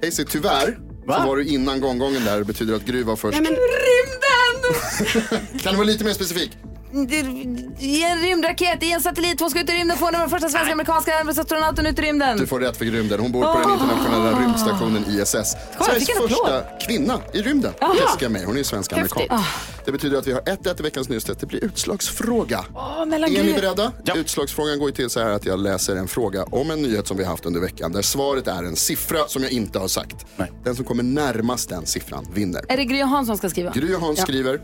Hazy, 0.04 0.26
tyvärr 0.26 0.80
så 1.06 1.28
var 1.28 1.38
du 1.38 1.46
innan 1.46 1.82
gånggången 1.82 2.26
där. 2.26 2.38
Det 2.38 2.44
betyder 2.46 2.76
att 2.76 2.86
Gry 2.86 3.04
var 3.04 3.16
först. 3.16 3.40
Nej, 3.42 3.52
men... 3.52 3.60
Rymden! 3.60 5.60
Kan 5.60 5.72
du 5.74 5.78
vara 5.78 5.88
lite 5.88 6.04
mer 6.04 6.14
specifik? 6.14 6.52
I 6.94 8.04
en 8.04 8.20
rymdraket, 8.22 8.84
i 8.84 8.92
en 8.92 9.02
satellit, 9.02 9.38
två 9.38 9.50
ska 9.50 9.62
ut 9.62 9.70
i 9.70 9.74
rymden, 9.74 9.98
få 9.98 10.12
den 10.12 10.30
första 10.30 10.50
svenska 10.50 10.72
amerikanska 10.74 11.12
astronauten 11.30 11.86
ut 11.86 12.00
i 12.00 12.02
rymden. 12.02 12.38
Du 12.38 12.48
får 12.48 12.60
rätt 12.60 12.78
för 12.78 12.86
rymden. 12.86 13.20
Hon 13.20 13.32
bor 13.32 13.42
på 13.42 13.60
den 13.60 13.72
internationella 13.72 14.40
rymdstationen 14.40 15.06
ISS. 15.10 15.56
Sveriges 15.82 16.10
första 16.18 16.64
kvinna 16.88 17.20
i 17.34 17.42
rymden. 17.42 17.74
Ja. 17.80 17.96
Jessica 18.02 18.30
Meyer. 18.30 18.46
Hon 18.46 18.54
är 18.56 18.58
ju 18.58 18.64
svensk 18.64 18.94
amerikan. 18.94 19.18
Häftigt. 19.18 19.32
Ah. 19.32 19.46
Det 19.86 19.92
betyder 19.92 20.18
att 20.18 20.28
vi 20.28 20.32
har 20.32 20.42
1-1 20.42 20.80
i 20.80 20.84
veckans 20.84 21.10
nyhetstest. 21.10 21.40
Det 21.40 21.46
blir 21.46 21.64
utslagsfråga. 21.64 22.66
Mellan 23.08 23.36
Är 23.36 23.44
ni 23.44 23.54
beredda? 23.54 23.92
Utslagsfrågan 24.16 24.80
går 24.80 24.90
ju 24.90 24.96
till 24.96 25.10
så 25.10 25.20
här 25.20 25.30
att 25.30 25.46
jag 25.46 25.60
läser 25.60 25.96
en 25.96 26.08
fråga 26.08 26.44
om 26.44 26.72
en 26.72 26.82
nyhet 26.82 27.08
som 27.08 27.18
vi 27.18 27.24
har 27.24 27.32
haft 27.32 27.46
under 27.46 27.60
veckan 27.62 27.92
där 27.92 28.02
svaret 28.02 28.48
är 28.48 28.64
en 28.64 28.76
siffra 28.76 29.28
som 29.28 29.44
jag 29.44 29.52
inte 29.52 29.80
har 29.80 29.88
sagt. 29.88 30.26
Den 30.64 30.76
som 30.76 30.86
kommer 30.86 31.04
närmast 31.04 31.70
den 31.70 31.86
siffran 31.86 32.28
vinner. 32.34 32.66
Är 32.70 32.78
det 32.78 32.86
Gry 32.86 33.04
och 33.04 33.08
Hans 33.08 33.28
som 33.28 33.38
ska 33.38 33.50
skriva? 33.50 33.72
Gry 33.72 33.96
och 33.96 34.02
Hans 34.02 34.18
Ja. 34.20 34.24
skriver, 34.24 34.62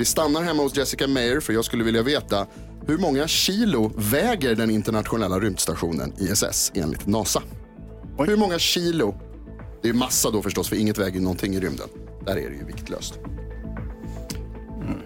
vi 0.00 0.04
stannar 0.04 0.42
hemma 0.42 0.62
hos 0.62 0.76
Jessica 0.76 1.06
Meyer 1.06 1.40
för 1.40 1.52
jag 1.52 1.64
skulle 1.64 1.84
vilja 1.84 2.02
veta 2.02 2.46
hur 2.86 2.98
många 2.98 3.28
kilo 3.28 3.92
väger 3.96 4.54
den 4.54 4.70
internationella 4.70 5.40
rymdstationen 5.40 6.12
ISS 6.18 6.72
enligt 6.74 7.06
NASA? 7.06 7.42
Hur 8.18 8.36
många 8.36 8.58
kilo? 8.58 9.14
Det 9.82 9.88
är 9.88 9.92
massa 9.92 10.30
då 10.30 10.42
förstås 10.42 10.68
för 10.68 10.76
inget 10.76 10.98
väger 10.98 11.20
någonting 11.20 11.54
i 11.54 11.60
rymden. 11.60 11.88
Där 12.26 12.32
är 12.32 12.50
det 12.50 12.56
ju 12.56 12.64
viktlöst. 12.64 13.14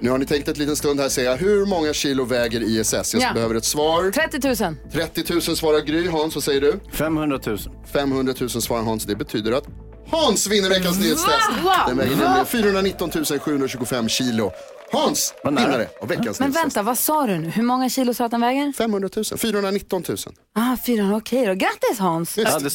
Nu 0.00 0.10
har 0.10 0.18
ni 0.18 0.26
tänkt 0.26 0.48
ett 0.48 0.58
liten 0.58 0.76
stund 0.76 1.00
här 1.00 1.08
säga 1.08 1.34
hur 1.36 1.66
många 1.66 1.92
kilo 1.92 2.24
väger 2.24 2.60
ISS? 2.62 3.14
Jag 3.14 3.22
Ja. 3.22 3.32
behöver 3.34 3.54
ett 3.54 3.64
svar. 3.64 4.10
30 4.10 4.64
000. 4.64 4.76
30 4.92 5.32
000 5.32 5.42
svarar 5.42 5.80
Gry. 5.80 6.08
Hans, 6.08 6.34
vad 6.34 6.44
säger 6.44 6.60
du? 6.60 6.80
500 6.92 7.40
000. 7.46 7.58
500 7.92 8.34
000 8.40 8.50
svarar 8.50 8.82
Hans. 8.82 9.04
Det 9.04 9.16
betyder 9.16 9.52
att 9.52 9.64
Hans 10.10 10.46
vinner 10.46 10.68
veckans 10.68 10.98
nyhetstest. 10.98 11.48
Den 11.86 11.96
väger 11.96 12.16
nämligen 12.16 12.46
419 12.46 13.10
725 13.40 14.08
kilo. 14.08 14.52
Hans, 14.94 15.34
vinnare 15.44 15.88
av 16.02 16.08
veckans 16.08 16.40
Men 16.40 16.50
vänta, 16.50 16.82
vad 16.82 16.98
sa 16.98 17.26
du 17.26 17.38
nu? 17.38 17.48
Hur 17.50 17.62
många 17.62 17.88
kilo 17.88 18.14
sa 18.14 18.24
att 18.24 18.30
den 18.30 18.40
väger? 18.40 18.72
500 18.72 19.08
000. 19.16 19.24
419 19.38 20.04
000. 20.08 20.18
Ah, 20.54 20.76
400, 20.86 21.16
okej 21.16 21.46
då. 21.46 21.54
Grattis 21.54 21.98
Hans! 21.98 22.38
Ja, 22.38 22.58
det 22.58 22.70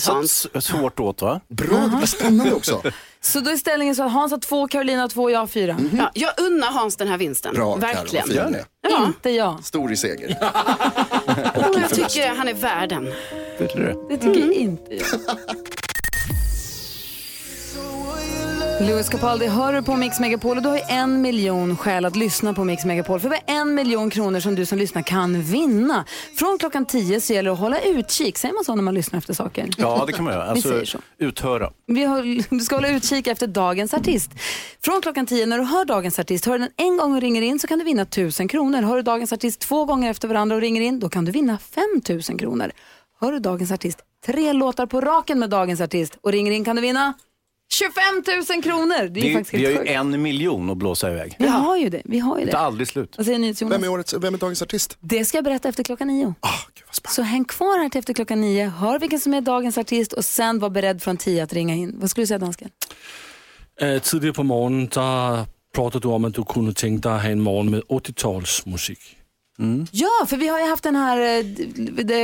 satt, 0.00 0.30
satt 0.30 0.64
svårt 0.64 1.00
åt 1.00 1.22
va? 1.22 1.40
Bra, 1.48 1.78
det 1.78 1.96
var 1.96 2.06
spännande 2.06 2.54
också. 2.54 2.82
Så 3.20 3.40
då 3.40 3.50
är 3.50 3.56
ställningen 3.56 3.96
så 3.96 4.02
att 4.02 4.12
Hans 4.12 4.32
har 4.32 4.38
två, 4.38 4.68
Carolina 4.68 5.00
har 5.00 5.08
två 5.08 5.22
och 5.22 5.30
jag 5.30 5.38
har 5.38 5.46
fyra. 5.46 5.72
Mhm. 5.74 5.96
Ja, 5.96 6.10
jag 6.14 6.32
unnar 6.40 6.68
Hans 6.68 6.96
den 6.96 7.08
här 7.08 7.18
vinsten. 7.18 7.54
Bra, 7.54 7.72
Karo, 7.72 7.80
Verkligen. 7.80 8.28
vad 8.28 8.36
fin 8.36 8.52
du 8.82 8.88
är. 8.94 9.06
Inte 9.06 9.30
jag. 9.30 9.64
Stor 9.64 9.92
i 9.92 9.96
seger. 9.96 10.36
Jag 11.74 11.90
tycker 11.90 12.28
han 12.34 12.48
är 12.48 12.54
värd 12.54 12.88
den. 12.88 13.04
Det 14.08 14.16
tycker 14.16 14.52
inte 14.52 14.94
jag. 14.94 15.06
Louis 18.80 19.08
Capaldi 19.08 19.46
hör 19.46 19.72
du 19.72 19.82
på 19.82 19.96
Mix 19.96 20.20
Megapol 20.20 20.56
och 20.56 20.62
du 20.62 20.68
har 20.68 20.76
ju 20.76 20.82
en 20.88 21.20
miljon 21.20 21.76
skäl 21.76 22.04
att 22.04 22.16
lyssna 22.16 22.54
på 22.54 22.64
Mix 22.64 22.84
Megapol. 22.84 23.20
För 23.20 23.28
det 23.28 23.36
är 23.36 23.42
en 23.60 23.74
miljon 23.74 24.10
kronor 24.10 24.40
som 24.40 24.54
du 24.54 24.66
som 24.66 24.78
lyssnar 24.78 25.02
kan 25.02 25.42
vinna. 25.42 26.04
Från 26.36 26.58
klockan 26.58 26.86
tio 26.86 27.20
så 27.20 27.32
gäller 27.32 27.50
det 27.50 27.52
att 27.54 27.58
hålla 27.60 27.80
utkik. 27.80 28.38
Säger 28.38 28.54
man 28.54 28.64
så 28.64 28.74
när 28.74 28.82
man 28.82 28.94
lyssnar 28.94 29.18
efter 29.18 29.34
saker? 29.34 29.68
Ja, 29.78 30.04
det 30.06 30.12
kan 30.12 30.24
man 30.24 30.34
göra. 30.34 30.44
Vi 30.44 30.50
Alltså, 30.50 30.68
säger 30.68 30.84
så. 30.84 30.98
uthöra. 31.18 31.70
Vi 31.86 32.04
har, 32.04 32.22
du 32.58 32.60
ska 32.60 32.74
hålla 32.76 32.88
utkik 32.88 33.26
efter 33.26 33.46
dagens 33.46 33.94
artist. 33.94 34.30
Från 34.84 35.00
klockan 35.00 35.26
10 35.26 35.46
när 35.46 35.58
du 35.58 35.64
hör 35.64 35.84
dagens 35.84 36.18
artist, 36.18 36.46
hör 36.46 36.58
den 36.58 36.68
en 36.76 36.96
gång 36.96 37.14
och 37.14 37.20
ringer 37.20 37.42
in 37.42 37.58
så 37.58 37.66
kan 37.66 37.78
du 37.78 37.84
vinna 37.84 38.02
1000 38.02 38.48
kronor. 38.48 38.82
Hör 38.82 38.96
du 38.96 39.02
dagens 39.02 39.32
artist 39.32 39.60
två 39.60 39.84
gånger 39.84 40.10
efter 40.10 40.28
varandra 40.28 40.56
och 40.56 40.62
ringer 40.62 40.80
in, 40.82 41.00
då 41.00 41.08
kan 41.08 41.24
du 41.24 41.32
vinna 41.32 41.58
5000 41.58 42.38
kronor. 42.38 42.70
Hör 43.20 43.32
du 43.32 43.38
dagens 43.38 43.72
artist 43.72 43.98
tre 44.26 44.52
låtar 44.52 44.86
på 44.86 45.00
raken 45.00 45.38
med 45.38 45.50
dagens 45.50 45.80
artist 45.80 46.18
och 46.20 46.32
ringer 46.32 46.52
in 46.52 46.64
kan 46.64 46.76
du 46.76 46.82
vinna 46.82 47.14
25 47.72 48.02
000 48.54 48.62
kronor. 48.62 49.08
Det 49.08 49.20
är 49.20 49.24
ju 49.24 49.32
faktiskt 49.34 49.54
vi 49.54 49.64
har 49.64 49.72
helt 49.72 49.74
ju 49.74 49.78
sjukt. 49.78 49.90
en 49.90 50.22
miljon 50.22 50.70
att 50.70 50.76
blåsa 50.76 51.10
iväg. 51.10 51.36
Vi 51.38 51.46
har 51.46 51.76
ju 51.76 51.88
det. 51.88 52.02
Vi 52.04 52.18
har 52.18 52.38
ju 52.38 52.44
Det 52.44 52.50
det. 52.50 52.56
tar 52.56 52.64
aldrig 52.64 52.88
slut. 52.88 53.14
Vad 53.16 53.26
säger 53.26 53.38
NyhetsJonas? 53.38 53.74
Vem 53.78 53.84
är, 53.84 53.88
årets, 53.88 54.14
vem 54.14 54.34
är 54.34 54.38
dagens 54.38 54.62
artist? 54.62 54.96
Det 55.00 55.24
ska 55.24 55.36
jag 55.38 55.44
berätta 55.44 55.68
efter 55.68 55.82
klockan 55.84 56.08
nio. 56.08 56.34
så 57.08 57.22
häng 57.22 57.44
kvar 57.44 57.78
här 57.82 57.88
till 57.88 57.98
efter 57.98 58.14
klockan 58.14 58.40
nio, 58.40 58.68
hör 58.68 58.98
vilken 58.98 59.20
som 59.20 59.34
är 59.34 59.40
dagens 59.40 59.78
artist 59.78 60.12
och 60.12 60.24
sen 60.24 60.58
var 60.58 60.70
beredd 60.70 61.02
från 61.02 61.16
tio 61.16 61.42
att 61.42 61.52
ringa 61.52 61.74
in. 61.74 61.94
Vad 62.00 62.10
skulle 62.10 62.22
du 62.22 62.26
säga 62.26 62.38
dansken? 62.38 62.70
Øh, 63.80 64.02
tidligere 64.02 64.34
på 64.34 64.42
morgenen, 64.42 64.88
der 64.88 65.44
pratede 65.74 66.02
du 66.02 66.08
om, 66.08 66.24
at 66.24 66.34
du 66.36 66.44
kunne 66.44 66.72
tænke 66.74 67.08
dig 67.08 67.14
at 67.14 67.20
have 67.20 67.32
en 67.32 67.40
morgen 67.40 67.70
med 67.70 67.82
80-talsmusik. 67.88 68.98
Ja, 69.92 70.26
för 70.26 70.36
vi 70.36 70.48
har 70.48 70.58
ju 70.60 70.66
haft 70.66 70.84
den 70.84 70.96
här 70.96 71.16
eh, 71.38 71.44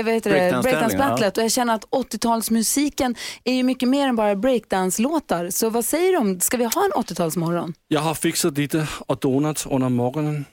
breakdance-battlet 0.04 1.38
och 1.38 1.44
jag 1.44 1.52
känner 1.52 1.74
att 1.74 1.84
80-talsmusiken 1.84 3.14
är 3.44 3.52
ju 3.54 3.62
mycket 3.62 3.88
mer 3.88 4.08
än 4.08 4.16
bara 4.16 4.34
breakdance-låtar. 4.34 5.50
Så 5.50 5.70
vad 5.70 5.84
säger 5.84 6.12
du 6.12 6.18
om, 6.18 6.40
ska 6.40 6.56
vi 6.56 6.64
ha 6.64 6.84
en 6.84 6.92
80-talsmorgon? 6.92 7.74
Jeg 7.88 8.00
har 8.00 8.14
fikset 8.14 8.58
lite 8.58 8.86
og 9.08 9.18
donut 9.22 9.66
under 9.66 9.88
morgenen, 9.88 10.44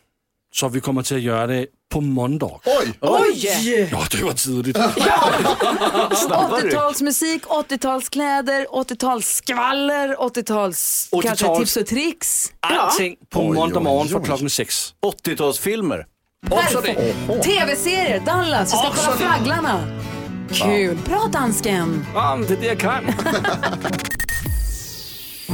så 0.53 0.67
vi 0.69 0.79
kommer 0.81 1.01
til 1.01 1.15
at 1.15 1.23
gøre 1.23 1.47
det 1.47 1.65
på 1.91 2.01
måndag. 2.01 2.59
Oj! 2.65 2.91
Oj! 3.01 3.45
Ja, 3.91 4.03
det 4.11 4.23
var 4.23 4.33
tidigt. 4.33 4.77
80-talsmusik, 6.27 7.43
80-talskläder, 7.47 8.65
80-talsskvaller, 8.71 10.15
80-tals 10.15 11.09
80-tals- 11.11 11.21
kanske 11.21 11.57
tips 11.57 11.77
och 11.77 11.85
tricks. 11.87 12.51
Allting 12.59 13.15
på 13.29 13.53
måndag 13.53 13.79
morgon 13.79 14.07
från 14.07 14.23
klockan 14.23 14.49
sex. 14.49 14.93
80-talsfilmer. 15.25 16.03
Också 16.49 16.81
det. 16.81 16.95
TV-serier, 17.43 18.19
Dallas, 18.25 18.73
vi 18.73 18.77
ska 18.77 18.87
Också 18.87 19.11
kolla 19.11 19.17
det. 19.17 19.23
Fragglarna. 19.23 19.79
Kul. 20.51 20.97
Bra 21.05 21.29
dansken. 21.33 22.05
Ja, 22.13 22.39
det 22.47 22.53
är 22.53 22.57
det 22.57 22.65
jag 22.65 22.79
kan. 22.79 23.03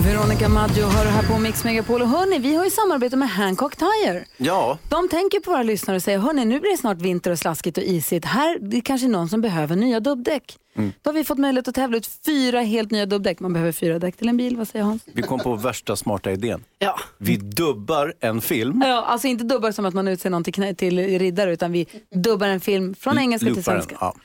Veronica 0.03 0.49
Maggio 0.49 0.85
hör 0.85 1.05
här 1.05 1.23
på 1.23 1.37
Mix 1.39 1.63
Megapol. 1.63 2.01
Och 2.01 2.07
hörni, 2.09 2.39
vi 2.39 2.55
har 2.55 2.63
ju 2.65 2.71
samarbete 2.71 3.15
med 3.15 3.29
Hancock 3.29 3.75
Tire. 3.75 4.25
Ja, 4.37 4.77
De 4.89 5.09
tänker 5.09 5.39
på 5.39 5.51
våra 5.51 5.63
lyssnare 5.63 5.95
och 5.97 6.03
säger, 6.03 6.19
hörni, 6.19 6.45
nu 6.45 6.59
blir 6.59 6.71
det 6.71 6.77
snart 6.77 6.97
vinter 6.97 7.31
och 7.31 7.39
slaskigt 7.39 7.77
och 7.77 7.83
isigt. 7.83 8.25
Här 8.25 8.57
det 8.61 8.77
är 8.77 8.81
kanske 8.81 9.07
någon 9.07 9.29
som 9.29 9.41
behöver 9.41 9.75
nya 9.75 9.99
dubbdäck. 9.99 10.55
Mm. 10.77 10.91
Då 11.01 11.09
har 11.09 11.13
vi 11.13 11.23
fått 11.23 11.37
möjlighet 11.37 11.67
att 11.67 11.75
tävla 11.75 11.97
ut 11.97 12.09
fyra 12.25 12.59
helt 12.61 12.91
nya 12.91 13.05
dubbdäck. 13.05 13.39
Man 13.39 13.53
behöver 13.53 13.71
fyra 13.71 13.99
däck 13.99 14.17
till 14.17 14.29
en 14.29 14.37
bil, 14.37 14.57
vad 14.57 14.67
säger 14.67 14.85
Hans? 14.85 15.03
vi 15.13 15.21
kom 15.21 15.39
på 15.39 15.55
värsta 15.55 15.95
smarta 15.95 16.31
idén. 16.31 16.63
Ja. 16.79 16.99
Vi 17.17 17.37
dubbar 17.37 18.13
en 18.19 18.41
film. 18.41 18.83
Ja, 18.85 19.05
alltså 19.05 19.27
inte 19.27 19.43
dubbar 19.43 19.71
som 19.71 19.85
att 19.85 19.93
man 19.93 20.07
utser 20.07 20.29
någon 20.29 20.43
till, 20.43 20.53
knä- 20.53 20.73
till 20.75 20.99
riddare, 21.19 21.53
utan 21.53 21.71
vi 21.71 21.85
dubbar 22.15 22.47
en 22.47 22.59
film 22.59 22.95
från 22.95 23.17
engelska 23.19 23.45
till 23.45 23.55
Loopar 23.55 23.73
den. 23.73 23.81
svenska. 23.83 23.97
Ja. 24.01 24.15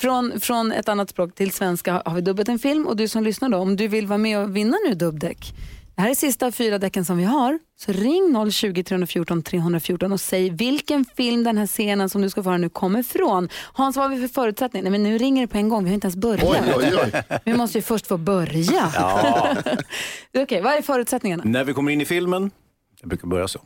Från, 0.00 0.40
från 0.40 0.72
ett 0.72 0.88
annat 0.88 1.10
språk 1.10 1.34
till 1.34 1.50
svenska 1.52 2.02
har 2.04 2.14
vi 2.14 2.20
dubbat 2.20 2.48
en 2.48 2.58
film 2.58 2.86
och 2.86 2.96
du 2.96 3.08
som 3.08 3.24
lyssnar 3.24 3.48
då, 3.48 3.58
om 3.58 3.76
du 3.76 3.88
vill 3.88 4.06
vara 4.06 4.18
med 4.18 4.38
och 4.38 4.56
vinna 4.56 4.76
nu 4.88 4.94
dubbdäck. 4.94 5.52
Det 5.98 6.02
här 6.02 6.10
är 6.10 6.14
sista 6.14 6.52
fyra 6.52 6.78
däcken 6.78 7.04
som 7.04 7.16
vi 7.16 7.24
har. 7.24 7.58
Så 7.76 7.92
ring 7.92 8.50
020 8.50 8.84
314 8.84 9.42
314 9.42 10.12
och 10.12 10.20
säg 10.20 10.50
vilken 10.50 11.04
film 11.04 11.44
den 11.44 11.58
här 11.58 11.66
scenen 11.66 12.10
som 12.10 12.22
du 12.22 12.30
ska 12.30 12.42
få 12.42 12.48
höra 12.48 12.58
nu 12.58 12.68
kommer 12.68 13.02
från. 13.02 13.48
Hans, 13.72 13.96
vad 13.96 14.10
har 14.10 14.16
vi 14.16 14.28
för 14.28 14.34
förutsättning? 14.34 14.82
Nej 14.82 14.92
men 14.92 15.02
nu 15.02 15.18
ringer 15.18 15.42
det 15.42 15.48
på 15.48 15.58
en 15.58 15.68
gång, 15.68 15.84
vi 15.84 15.90
har 15.90 15.94
inte 15.94 16.06
ens 16.06 16.16
börjat. 16.16 16.44
Oj, 16.44 16.74
oj, 16.76 16.92
oj. 17.04 17.40
Vi 17.44 17.54
måste 17.54 17.78
ju 17.78 17.82
först 17.82 18.06
få 18.06 18.16
börja. 18.16 18.92
Ja. 18.94 19.56
Okej, 20.42 20.60
vad 20.60 20.72
är 20.72 20.82
förutsättningarna? 20.82 21.42
När 21.46 21.64
vi 21.64 21.72
kommer 21.72 21.92
in 21.92 22.00
i 22.00 22.04
filmen, 22.04 22.50
jag 23.00 23.08
brukar 23.08 23.28
börja 23.28 23.48
så. 23.48 23.60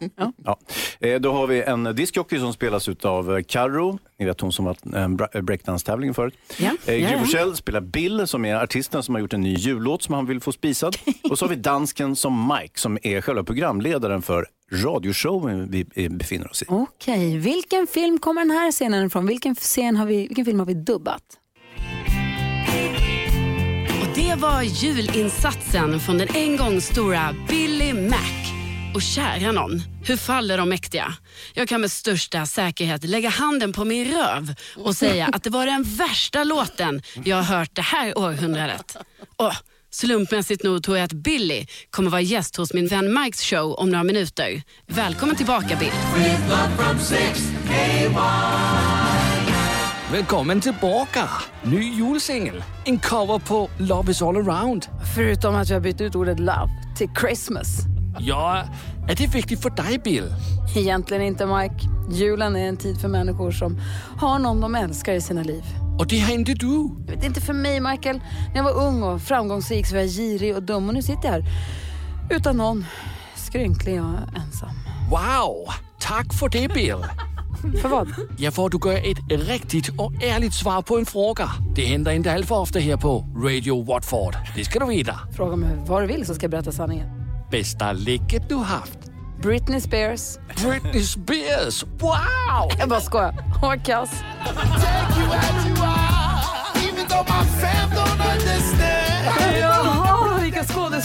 Ja. 0.45 0.59
Eh, 1.01 1.21
Då 1.21 1.33
har 1.33 1.47
vi 1.47 1.63
en 1.63 1.85
diskjockey 1.97 2.39
som 2.39 2.53
spelas 2.53 2.89
av 2.89 3.43
Carro, 3.43 3.99
ni 4.19 4.25
vet 4.27 4.41
hon 4.41 4.53
som 4.53 4.65
var 4.65 4.77
en 4.95 5.17
bra- 5.17 5.29
breakdance-tävlingen 5.43 6.15
förut. 6.15 6.35
Ja. 6.59 6.71
Eh, 6.87 6.95
Gry 6.95 7.01
ja. 7.01 7.19
Forssell 7.19 7.57
spelar 7.57 7.81
Bill 7.81 8.27
som 8.27 8.45
är 8.45 8.55
artisten 8.55 9.03
som 9.03 9.15
har 9.15 9.21
gjort 9.23 9.33
en 9.33 9.41
ny 9.41 9.55
jullåt 9.55 10.03
som 10.03 10.15
han 10.15 10.27
vill 10.27 10.41
få 10.41 10.53
spisad. 10.53 10.97
Och 11.31 11.39
så 11.39 11.45
har 11.45 11.51
vi 11.51 11.57
dansken 11.57 12.17
som 12.17 12.53
Mike 12.61 12.81
som 12.81 12.99
är 13.03 13.21
själva 13.21 13.45
programledaren 13.45 14.23
för 14.23 14.47
radioshowen 14.73 15.71
vi 15.71 15.87
eh, 15.95 16.11
befinner 16.13 16.51
oss 16.51 16.63
i. 16.63 16.67
Okej, 16.69 17.39
vilken 17.39 17.87
film 17.87 18.19
kommer 18.19 18.41
den 18.41 18.51
här 18.51 18.73
scenen 18.73 19.07
ifrån? 19.07 19.27
Vilken, 19.27 19.55
scen 19.55 19.97
har 19.97 20.07
vi, 20.07 20.17
vilken 20.17 20.45
film 20.45 20.59
har 20.59 20.67
vi 20.67 20.75
dubbat? 20.75 21.23
Och 24.03 24.09
det 24.15 24.35
var 24.39 24.63
julinsatsen 24.63 26.01
från 26.01 26.19
den 26.19 26.29
en 26.35 26.57
gång 26.57 26.81
stora 26.81 27.35
Billy 27.49 27.93
Mac. 27.93 28.42
Och 28.95 29.03
kära 29.03 29.53
någon, 29.53 29.83
hur 30.05 30.17
faller 30.17 30.59
de 30.59 30.69
mäktiga? 30.69 31.15
Jag 31.55 31.69
kan 31.69 31.81
med 31.81 31.91
största 31.91 32.47
säkerhet 32.47 33.05
lägga 33.05 33.29
handen 33.29 33.73
på 33.73 33.85
min 33.85 34.13
röv 34.13 34.55
och 34.77 34.97
säga 34.97 35.31
att 35.33 35.43
det 35.43 35.51
var 35.51 35.67
den 35.67 35.83
värsta 35.83 36.45
låten 36.45 37.03
jag 37.25 37.37
har 37.37 37.57
hört 37.59 37.71
det 37.73 37.83
här 37.83 38.19
århundradet. 38.19 38.97
Och 39.37 39.53
slumpmässigt 39.91 40.63
nog 40.65 40.83
tror 40.83 40.97
jag 40.97 41.05
att 41.05 41.13
Billy 41.13 41.67
kommer 41.91 42.11
vara 42.11 42.21
gäst 42.21 42.57
hos 42.57 42.73
min 42.73 42.87
vän 42.87 43.21
Mikes 43.23 43.43
show 43.43 43.73
om 43.73 43.91
några 43.91 44.05
minuter. 44.05 44.63
Välkommen 44.87 45.37
tillbaka 45.37 45.77
Bill. 45.81 45.93
Välkommen 50.13 50.61
tillbaka! 50.61 51.29
Ny 51.63 51.95
julsingel. 51.95 52.65
En 52.85 52.99
cover 52.99 53.39
på 53.39 53.71
Love 53.79 54.11
is 54.11 54.23
all 54.23 54.37
around. 54.37 54.87
Förutom 55.15 55.55
att 55.55 55.69
jag 55.69 55.77
har 55.77 55.81
bytt 55.81 56.01
ut 56.01 56.15
ordet 56.15 56.41
love 56.41 56.71
till 56.97 57.09
Christmas. 57.21 57.69
Ja, 58.19 58.65
är 59.09 59.15
det 59.17 59.27
viktigt 59.35 59.63
för 59.63 59.71
dig 59.71 59.99
Bill? 59.99 60.35
Egentligen 60.77 61.23
inte 61.23 61.47
Mike. 61.47 61.75
Julen 62.11 62.57
är 62.57 62.69
en 62.69 62.77
tid 62.77 63.01
för 63.01 63.09
människor 63.09 63.51
som 63.51 63.81
har 64.19 64.39
någon 64.39 64.61
de 64.61 64.75
älskar 64.75 65.13
i 65.13 65.21
sina 65.21 65.43
liv. 65.43 65.65
Och 65.99 66.07
det 66.07 66.19
har 66.21 66.33
inte 66.33 66.55
du. 66.55 66.91
Jag 67.07 67.15
vet 67.17 67.25
inte 67.25 67.41
för 67.41 67.53
mig 67.53 67.81
Michael. 67.81 68.21
När 68.49 68.57
jag 68.57 68.65
var 68.65 68.87
ung 68.87 69.03
och 69.03 69.23
framgångsrik 69.23 69.87
så 69.87 69.95
var 69.95 70.01
jag 70.01 70.11
girig 70.11 70.57
och 70.57 70.63
dum 70.63 70.89
och 70.89 70.95
nu 70.95 71.03
sitter 71.03 71.25
jag 71.25 71.33
här 71.33 71.45
utan 72.31 72.57
någon. 72.57 72.87
Skrynklig 73.37 74.03
och 74.03 74.37
ensam. 74.37 74.69
Wow! 75.11 75.69
Tack 76.01 76.35
för 76.35 76.49
det 76.49 76.69
Bill. 76.75 77.05
För 77.83 77.89
vad? 77.89 78.09
Ja, 78.39 78.51
för 78.51 78.67
att 78.67 78.73
du 78.73 78.79
gav 78.79 78.93
ett 78.93 79.19
riktigt 79.29 79.89
och 79.89 80.13
ärligt 80.23 80.55
svar 80.55 80.83
på 80.83 80.99
en 80.99 81.07
fråga. 81.07 81.51
Det 81.75 81.85
händer 81.85 82.13
inte 82.13 82.33
alltför 82.33 82.55
ofta 82.59 82.79
här 82.79 82.97
på 82.97 83.27
Radio 83.45 83.85
Watford. 83.85 84.37
Det 84.57 84.65
ska 84.65 84.79
du 84.79 84.87
veta. 84.87 85.19
Fråga 85.37 85.57
mig 85.57 85.77
vad 85.87 86.03
du 86.03 86.07
vill 86.07 86.27
så 86.27 86.35
ska 86.35 86.45
jag 86.45 86.51
berätta 86.51 86.73
sanningen. 86.73 87.22
Bästa 87.53 87.93
läcket 87.93 88.49
du 88.49 88.57
haft? 88.57 88.99
Britney 89.43 89.81
Spears. 89.81 90.39
Britney 90.65 91.03
Spears! 91.03 91.85
Wow! 91.85 92.71
Jag 92.79 92.89
bara 92.89 93.01
skojar. 93.01 93.33
Hon 93.61 93.69
var 93.69 93.77
kass. 93.77 94.11
Jaha, 99.31 99.72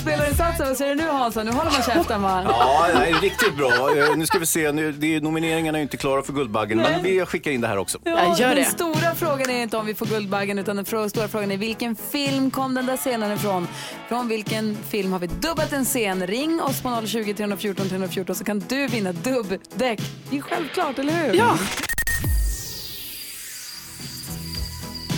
vilka 0.06 0.18
skådespelarinsatser. 0.18 0.66
Vad 0.66 0.78
säger 0.78 0.96
du 0.96 1.02
nu 1.02 1.10
Hansa? 1.10 1.44
Nu 1.44 1.52
håller 1.52 1.72
man 1.72 1.82
käften 1.84 2.22
va? 2.22 2.44
Ja, 2.48 2.88
det 2.94 3.06
är 3.10 3.22
riktigt 3.22 3.56
bra. 3.58 3.98
Eh, 3.98 4.16
Nu 4.18 4.26
ska 4.26 4.40
vi 4.40 4.46
se, 4.46 4.72
nu, 4.72 4.92
det 4.92 5.16
är, 5.16 5.22
nomineringarna 5.22 5.78
är 5.78 5.82
inte 5.82 5.98
klara 5.98 6.24
för 6.24 6.34
Guldbaggen, 6.34 6.78
men 6.78 7.04
vi 7.04 7.26
skickar 7.26 7.52
in 7.52 7.62
det 7.62 7.68
här 7.68 7.78
också. 7.78 7.98
Ja, 8.04 8.36
den 8.38 8.66
stora 8.66 9.16
frågan 9.16 9.50
är 9.50 9.62
inte 9.64 9.78
om 9.78 9.86
vi 9.86 9.96
får 9.96 10.06
Guldbaggen 10.06 10.60
utan 10.60 10.76
den 10.76 10.86
stora 11.10 11.28
frågan 11.28 11.52
är 11.52 11.58
vilken 11.58 11.96
film 11.96 12.52
kom 12.52 12.74
den 12.74 12.86
där 12.86 12.98
scenen 12.98 13.32
ifrån? 13.32 13.68
Från 14.10 14.28
vilken 14.28 14.78
film 14.90 15.12
har 15.12 15.20
vi 15.20 15.28
dubbat 15.28 15.74
en 15.74 15.86
scen? 15.86 16.28
Ring 16.28 16.62
oss 16.62 16.82
på 16.82 17.02
020 17.08 17.34
314 17.34 17.90
314 17.90 18.36
så 18.36 18.44
kan 18.44 18.60
du 18.60 18.88
vinna 18.88 19.12
dubbdäck. 19.12 20.00
Det 20.30 20.38
är 20.38 20.42
självklart, 20.42 21.00
eller 21.00 21.14
hur? 21.14 21.34
Ja. 21.34 21.58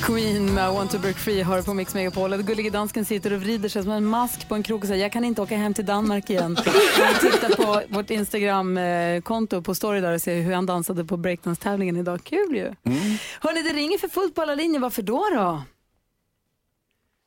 Queen 0.01 0.53
med 0.53 0.71
Want 0.71 0.91
to 0.91 0.97
break 0.97 1.15
free 1.15 1.41
har 1.41 1.61
på 1.61 1.73
Mix 1.73 1.93
Megapol. 1.93 2.33
Och 2.33 2.39
Gullige 2.39 2.69
dansken 2.69 3.05
sitter 3.05 3.33
och 3.33 3.41
vrider 3.41 3.69
sig 3.69 3.83
som 3.83 3.91
en 3.91 4.05
mask 4.05 4.47
på 4.47 4.55
en 4.55 4.63
krok 4.63 4.81
och 4.81 4.87
säger 4.87 5.01
jag 5.01 5.11
kan 5.11 5.23
inte 5.23 5.41
åka 5.41 5.57
hem 5.57 5.73
till 5.73 5.85
Danmark 5.85 6.29
igen. 6.29 6.57
Jag 6.99 7.21
tittar 7.21 7.49
på 7.55 7.81
vårt 7.95 8.09
Instagram-konto 8.09 9.61
på 9.61 9.75
story 9.75 10.01
där 10.01 10.13
och 10.13 10.21
ser 10.21 10.41
hur 10.41 10.53
han 10.53 10.65
dansade 10.65 11.05
på 11.05 11.17
breakdance-tävlingen 11.17 11.97
idag. 11.97 12.19
Kul 12.23 12.55
ju. 12.55 12.91
Hörni, 13.41 13.61
det 13.61 13.73
ringer 13.73 13.97
för 13.97 14.07
fullt 14.07 14.35
på 14.35 14.41
alla 14.41 14.55
linjer. 14.55 14.79
Varför 14.79 15.01
då 15.01 15.25
då? 15.35 15.61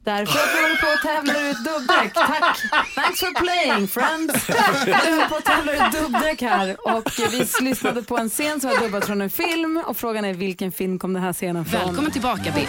Därför 0.05 0.39
att 0.39 0.49
vi 0.57 0.63
håller 0.63 0.77
på 0.77 0.87
att 0.87 1.03
tävla 1.03 1.51
ut 1.51 1.57
dubbdäck. 1.65 2.15
Tack! 2.15 2.59
Thanks 2.95 3.21
for 3.21 3.41
playing 3.45 3.89
friends. 3.89 4.49
Vi 4.87 4.93
håller 4.93 5.29
på 5.29 5.37
att 5.37 5.45
tävla 5.45 5.73
ut 5.73 5.93
dubbdäck 5.93 6.43
här 6.43 6.77
och 6.97 7.11
vi 7.19 7.65
lyssnade 7.65 8.03
på 8.03 8.19
en 8.19 8.29
scen 8.29 8.61
som 8.61 8.71
var 8.71 8.79
dubbad 8.81 9.05
från 9.05 9.21
en 9.21 9.31
film 9.31 9.85
och 9.87 9.97
frågan 9.97 10.25
är 10.25 10.35
vilken 10.35 10.73
film 10.73 10.99
kom 10.99 11.13
den 11.13 11.23
här 11.23 11.33
scenen 11.33 11.65
från? 11.65 11.81
Välkommen 11.81 12.11
tillbaka 12.11 12.53
Bill. 12.55 12.69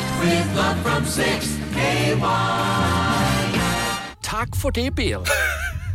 Tack 4.22 4.50
för 4.62 4.72
det 4.72 4.92
Bill. 4.92 5.18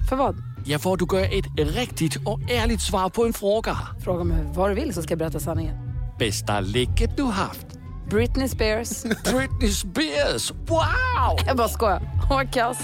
För 0.08 0.16
vad? 0.16 0.36
Ja, 0.64 0.78
för 0.78 0.92
att 0.92 0.98
du 0.98 1.06
gav 1.06 1.20
ett 1.20 1.76
riktigt 1.76 2.16
och 2.16 2.40
ärligt 2.50 2.80
svar 2.80 3.08
på 3.08 3.24
en 3.24 3.32
fråga. 3.32 3.76
Fråga 4.04 4.24
mig 4.24 4.44
vad 4.54 4.70
du 4.70 4.74
vill 4.74 4.94
så 4.94 5.02
ska 5.02 5.12
jag 5.12 5.18
berätta 5.18 5.40
sanningen. 5.40 5.74
Bästa 6.18 6.60
läcket 6.60 7.16
du 7.16 7.24
haft? 7.24 7.66
Britney 8.10 8.48
Spears. 8.48 9.02
Britney 9.02 9.70
Spears! 9.70 10.50
Wow! 10.50 11.38
Jag 11.46 11.56
bara 11.56 11.68
skojar. 11.68 12.00
Hon 12.28 12.36
var 12.36 12.44
kass. 12.44 12.78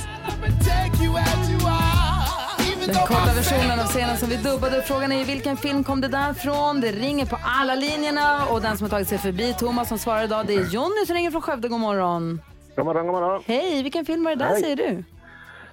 Den 2.86 2.94
korta 2.94 3.32
versionen 3.36 3.80
av 3.80 3.86
scenen 3.86 4.16
som 4.16 4.28
vi 4.28 4.36
dubbade. 4.36 4.82
Frågan 4.82 5.12
är 5.12 5.24
vilken 5.24 5.56
film 5.56 5.84
kom 5.84 6.00
det 6.00 6.08
där 6.08 6.32
från? 6.32 6.80
Det 6.80 6.92
ringer 6.92 7.26
på 7.26 7.38
alla 7.44 7.74
linjerna 7.74 8.46
och 8.46 8.60
den 8.60 8.76
som 8.78 8.84
har 8.84 8.90
tagit 8.90 9.08
sig 9.08 9.18
förbi 9.18 9.54
Thomas 9.58 9.88
som 9.88 9.98
svarar 9.98 10.24
idag 10.24 10.46
det 10.46 10.54
är 10.54 10.70
Jonny 10.70 11.06
som 11.06 11.14
ringer 11.14 11.30
från 11.30 11.42
Skövde. 11.42 11.68
God 11.68 11.80
morgon. 11.80 12.40
God 12.76 12.84
morgon, 12.84 13.06
god 13.06 13.14
morgon. 13.14 13.42
Hej, 13.46 13.82
vilken 13.82 14.04
film 14.04 14.24
var 14.24 14.30
det 14.30 14.44
där 14.44 14.50
Hej. 14.50 14.60
säger 14.60 14.76
du? 14.76 15.04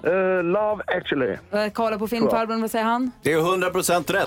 Eh, 0.04 0.44
love 0.44 0.84
actually. 0.88 1.38
Uh, 1.54 1.72
kolla 1.74 1.98
på 1.98 2.08
filmfarbrorn, 2.08 2.62
vad 2.62 2.72
säger 2.72 2.86
han? 2.86 3.12
Det 3.22 3.34
är 3.34 3.38
100% 3.38 4.12
rätt. 4.12 4.24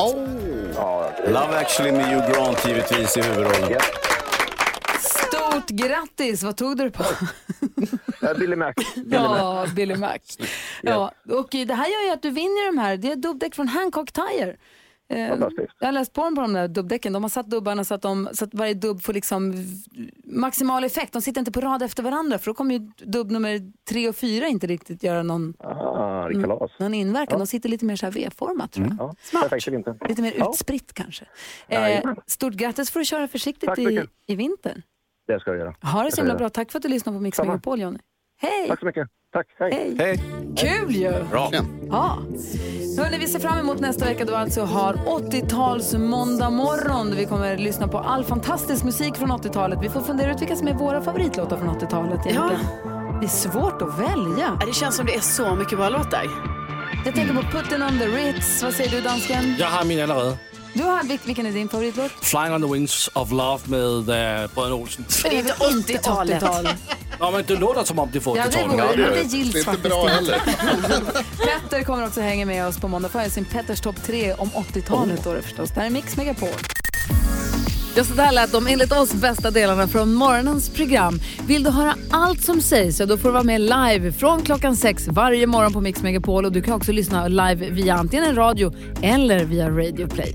Ja, 0.76 1.10
Love 1.26 1.58
actually 1.58 1.92
med 1.92 2.06
Hugh 2.06 2.32
Grant 2.32 2.68
givetvis 2.68 3.16
i 3.16 3.22
huvudrollen. 3.22 3.70
Stort 5.54 5.70
grattis! 5.70 6.42
Vad 6.42 6.56
tog 6.56 6.76
du 6.76 6.84
det 6.84 6.90
på? 6.90 7.04
Billy 8.38 8.56
Mac. 8.56 8.72
Billy 8.94 9.08
Ja, 9.16 9.54
Mac. 9.66 9.74
Billy 9.74 9.96
Mac. 9.96 10.18
Ja, 10.82 11.12
och 11.30 11.48
det 11.50 11.74
här 11.74 11.86
gör 11.88 12.06
ju 12.06 12.10
att 12.10 12.22
du 12.22 12.30
vinner 12.30 12.66
de 12.72 12.78
här. 12.78 12.96
Det 12.96 13.12
är 13.12 13.16
dubbdäck 13.16 13.54
från 13.54 13.68
Hancock 13.68 14.12
Tire. 14.12 14.56
Eh, 15.08 15.28
Fantastiskt. 15.28 15.72
jag 15.80 15.86
har 15.88 15.92
läst 15.92 16.12
på 16.12 16.24
dem 16.24 16.34
på 16.34 16.40
de 16.40 16.52
där 16.52 16.68
dubbdäcken. 16.68 17.12
De 17.12 17.22
har 17.22 17.30
satt 17.30 17.46
dubbarna 17.46 17.84
så 17.84 17.94
att, 17.94 18.02
de, 18.02 18.28
så 18.32 18.44
att 18.44 18.54
varje 18.54 18.74
dubb 18.74 19.02
får 19.02 19.12
liksom 19.12 19.54
maximal 20.24 20.84
effekt. 20.84 21.12
De 21.12 21.22
sitter 21.22 21.38
inte 21.40 21.52
på 21.52 21.60
rad 21.60 21.82
efter 21.82 22.02
varandra 22.02 22.38
för 22.38 22.46
då 22.46 22.54
kommer 22.54 22.74
ju 22.74 22.78
dubb 22.96 23.30
nummer 23.30 23.60
tre 23.88 24.08
och 24.08 24.16
fyra 24.16 24.46
inte 24.48 24.66
riktigt 24.66 25.02
göra 25.02 25.22
någon, 25.22 25.54
Ah, 25.58 26.28
är 26.28 26.42
kalas. 26.42 26.70
någon 26.78 26.94
inverkan. 26.94 27.32
Ja. 27.34 27.38
De 27.38 27.46
sitter 27.46 27.68
lite 27.68 27.84
mer 27.84 27.96
så 27.96 28.06
här 28.06 28.12
V-format 28.12 28.72
tror 28.72 28.86
jag. 28.86 28.96
Ja, 28.98 29.14
Smart. 29.22 29.52
Lite 30.08 30.22
mer 30.22 30.34
Ja. 30.38 30.50
utspritt 30.50 30.92
kanske. 30.92 31.24
Eh, 31.68 32.12
stort 32.26 32.54
grattis 32.54 32.90
för 32.90 33.00
att 33.00 33.06
köra 33.06 33.28
försiktigt 33.28 33.78
i, 33.78 34.02
i 34.26 34.34
vinter. 34.34 34.82
Det 35.26 35.40
ska 35.40 35.50
jag 35.50 35.58
göra. 35.58 35.74
Ha 35.82 36.02
det 36.02 36.12
så 36.12 36.20
himla 36.20 36.34
bra. 36.34 36.48
Tack 36.48 36.70
för 36.72 36.78
att 36.78 36.82
du 36.82 36.88
lyssnade 36.88 37.18
på 37.18 37.22
Mix 37.22 37.37
Samma. 37.37 37.52
Megapol, 37.52 37.80
Jonny. 37.80 37.98
Hej! 38.40 38.68
Tack 38.68 38.80
så 38.80 38.87
mycket. 38.87 39.08
Tack. 39.32 39.46
Hej. 39.58 39.96
Hej. 39.98 40.20
Kul 40.56 40.94
ju! 40.94 41.12
Bra. 41.30 41.50
Ja. 41.90 42.18
Hörrni, 42.98 43.18
vi 43.18 43.26
ser 43.26 43.38
fram 43.38 43.58
emot 43.58 43.80
nästa 43.80 44.04
vecka 44.04 44.24
då 44.24 44.30
vi 44.30 44.37
alltså 44.37 44.62
har 44.62 44.94
80-tals 44.94 45.94
måndag 45.94 46.50
morgon. 46.50 47.14
Vi 47.16 47.26
kommer 47.26 47.56
lyssna 47.58 47.88
på 47.88 47.98
all 47.98 48.24
fantastisk 48.24 48.84
musik 48.84 49.16
från 49.16 49.32
80-talet. 49.32 49.78
Vi 49.82 49.88
får 49.88 50.00
fundera 50.00 50.32
ut 50.34 50.40
vilka 50.42 50.56
som 50.56 50.68
är 50.68 50.74
våra 50.74 51.02
favoritlåtar 51.02 51.56
från 51.56 51.68
80-talet 51.68 52.26
egentligen. 52.26 52.64
Det 53.20 53.26
är 53.26 53.28
svårt 53.28 53.82
att 53.82 53.98
välja. 53.98 54.56
Ja, 54.60 54.66
Det 54.66 54.72
känns 54.72 54.96
som 54.96 55.06
det 55.06 55.14
är 55.14 55.20
så 55.20 55.54
mycket 55.54 55.78
bra 55.78 55.88
låtar. 55.88 56.24
Jag 57.04 57.14
tänker 57.14 57.34
på 57.34 57.42
Putin 57.42 57.82
on 57.82 57.98
the 57.98 58.06
Ritz. 58.06 58.62
Vad 58.62 58.74
säger 58.74 58.90
du 58.90 59.00
dansken? 59.00 59.56
Jag 59.58 59.66
har 59.66 59.84
min 59.84 60.02
allerede. 60.02 60.37
Du 60.74 60.82
har, 60.82 61.02
vil- 61.02 61.18
vilken 61.24 61.46
är 61.46 61.52
din 61.52 61.68
favoritlåt? 61.68 62.10
Flying 62.22 62.52
on 62.54 62.62
the 62.62 62.68
wings 62.72 63.10
of 63.12 63.30
love 63.30 63.58
med 63.64 63.82
äh, 64.42 64.50
Bröderna 64.54 64.74
Olsen. 64.74 65.04
Det 65.22 65.28
är 65.28 65.38
inte 65.38 65.52
80-talet. 65.98 66.42
80-tal. 66.42 66.68
Ja, 67.20 67.30
men 67.30 67.44
det 67.46 67.56
låter 67.56 67.84
som 67.84 67.98
om 67.98 68.08
det 68.12 68.20
får 68.20 68.38
Ja, 68.38 68.44
det 68.52 68.56
80-talet. 68.58 68.96
det. 68.96 69.22
Det 69.22 69.37
gills 69.37 69.64
faktiskt 69.64 69.94
inte. 70.20 70.40
Petter 71.46 71.82
kommer 71.84 72.06
också 72.06 72.20
hänga 72.20 72.46
med 72.46 72.66
oss 72.66 72.78
på 72.78 72.88
måndag. 72.88 73.10
Jag 73.14 73.30
sin 73.32 73.44
Petters 73.44 73.80
topp 73.80 73.96
3 74.06 74.34
om 74.34 74.48
80-talet 74.50 75.24
då 75.24 75.32
det 75.34 75.42
förstås. 75.42 75.70
Det 75.70 75.80
här 75.80 75.87
är 75.87 75.90
Mix 75.90 76.16
Megapol. 76.16 76.48
Ja, 77.96 78.04
så 78.04 78.14
där 78.14 78.32
lät 78.32 78.52
de 78.52 78.66
enligt 78.66 78.92
oss 78.92 79.12
bästa 79.12 79.50
delarna 79.50 79.88
från 79.88 80.14
morgonens 80.14 80.70
program. 80.70 81.20
Vill 81.46 81.62
du 81.62 81.70
höra 81.70 81.94
allt 82.10 82.42
som 82.44 82.60
sägs 82.60 82.96
så 82.96 83.04
då 83.04 83.18
får 83.18 83.28
du 83.28 83.32
vara 83.32 83.42
med 83.42 83.60
live 83.60 84.12
från 84.12 84.42
klockan 84.42 84.76
sex 84.76 85.08
varje 85.08 85.46
morgon 85.46 85.72
på 85.72 85.80
Mix 85.80 86.02
Megapol. 86.02 86.44
Och 86.44 86.52
du 86.52 86.62
kan 86.62 86.74
också 86.74 86.92
lyssna 86.92 87.28
live 87.28 87.70
via 87.70 87.94
antingen 87.94 88.24
en 88.24 88.34
radio 88.37 88.72
eller 89.02 89.44
via 89.44 89.68
Radio 89.70 90.08
Play. 90.08 90.34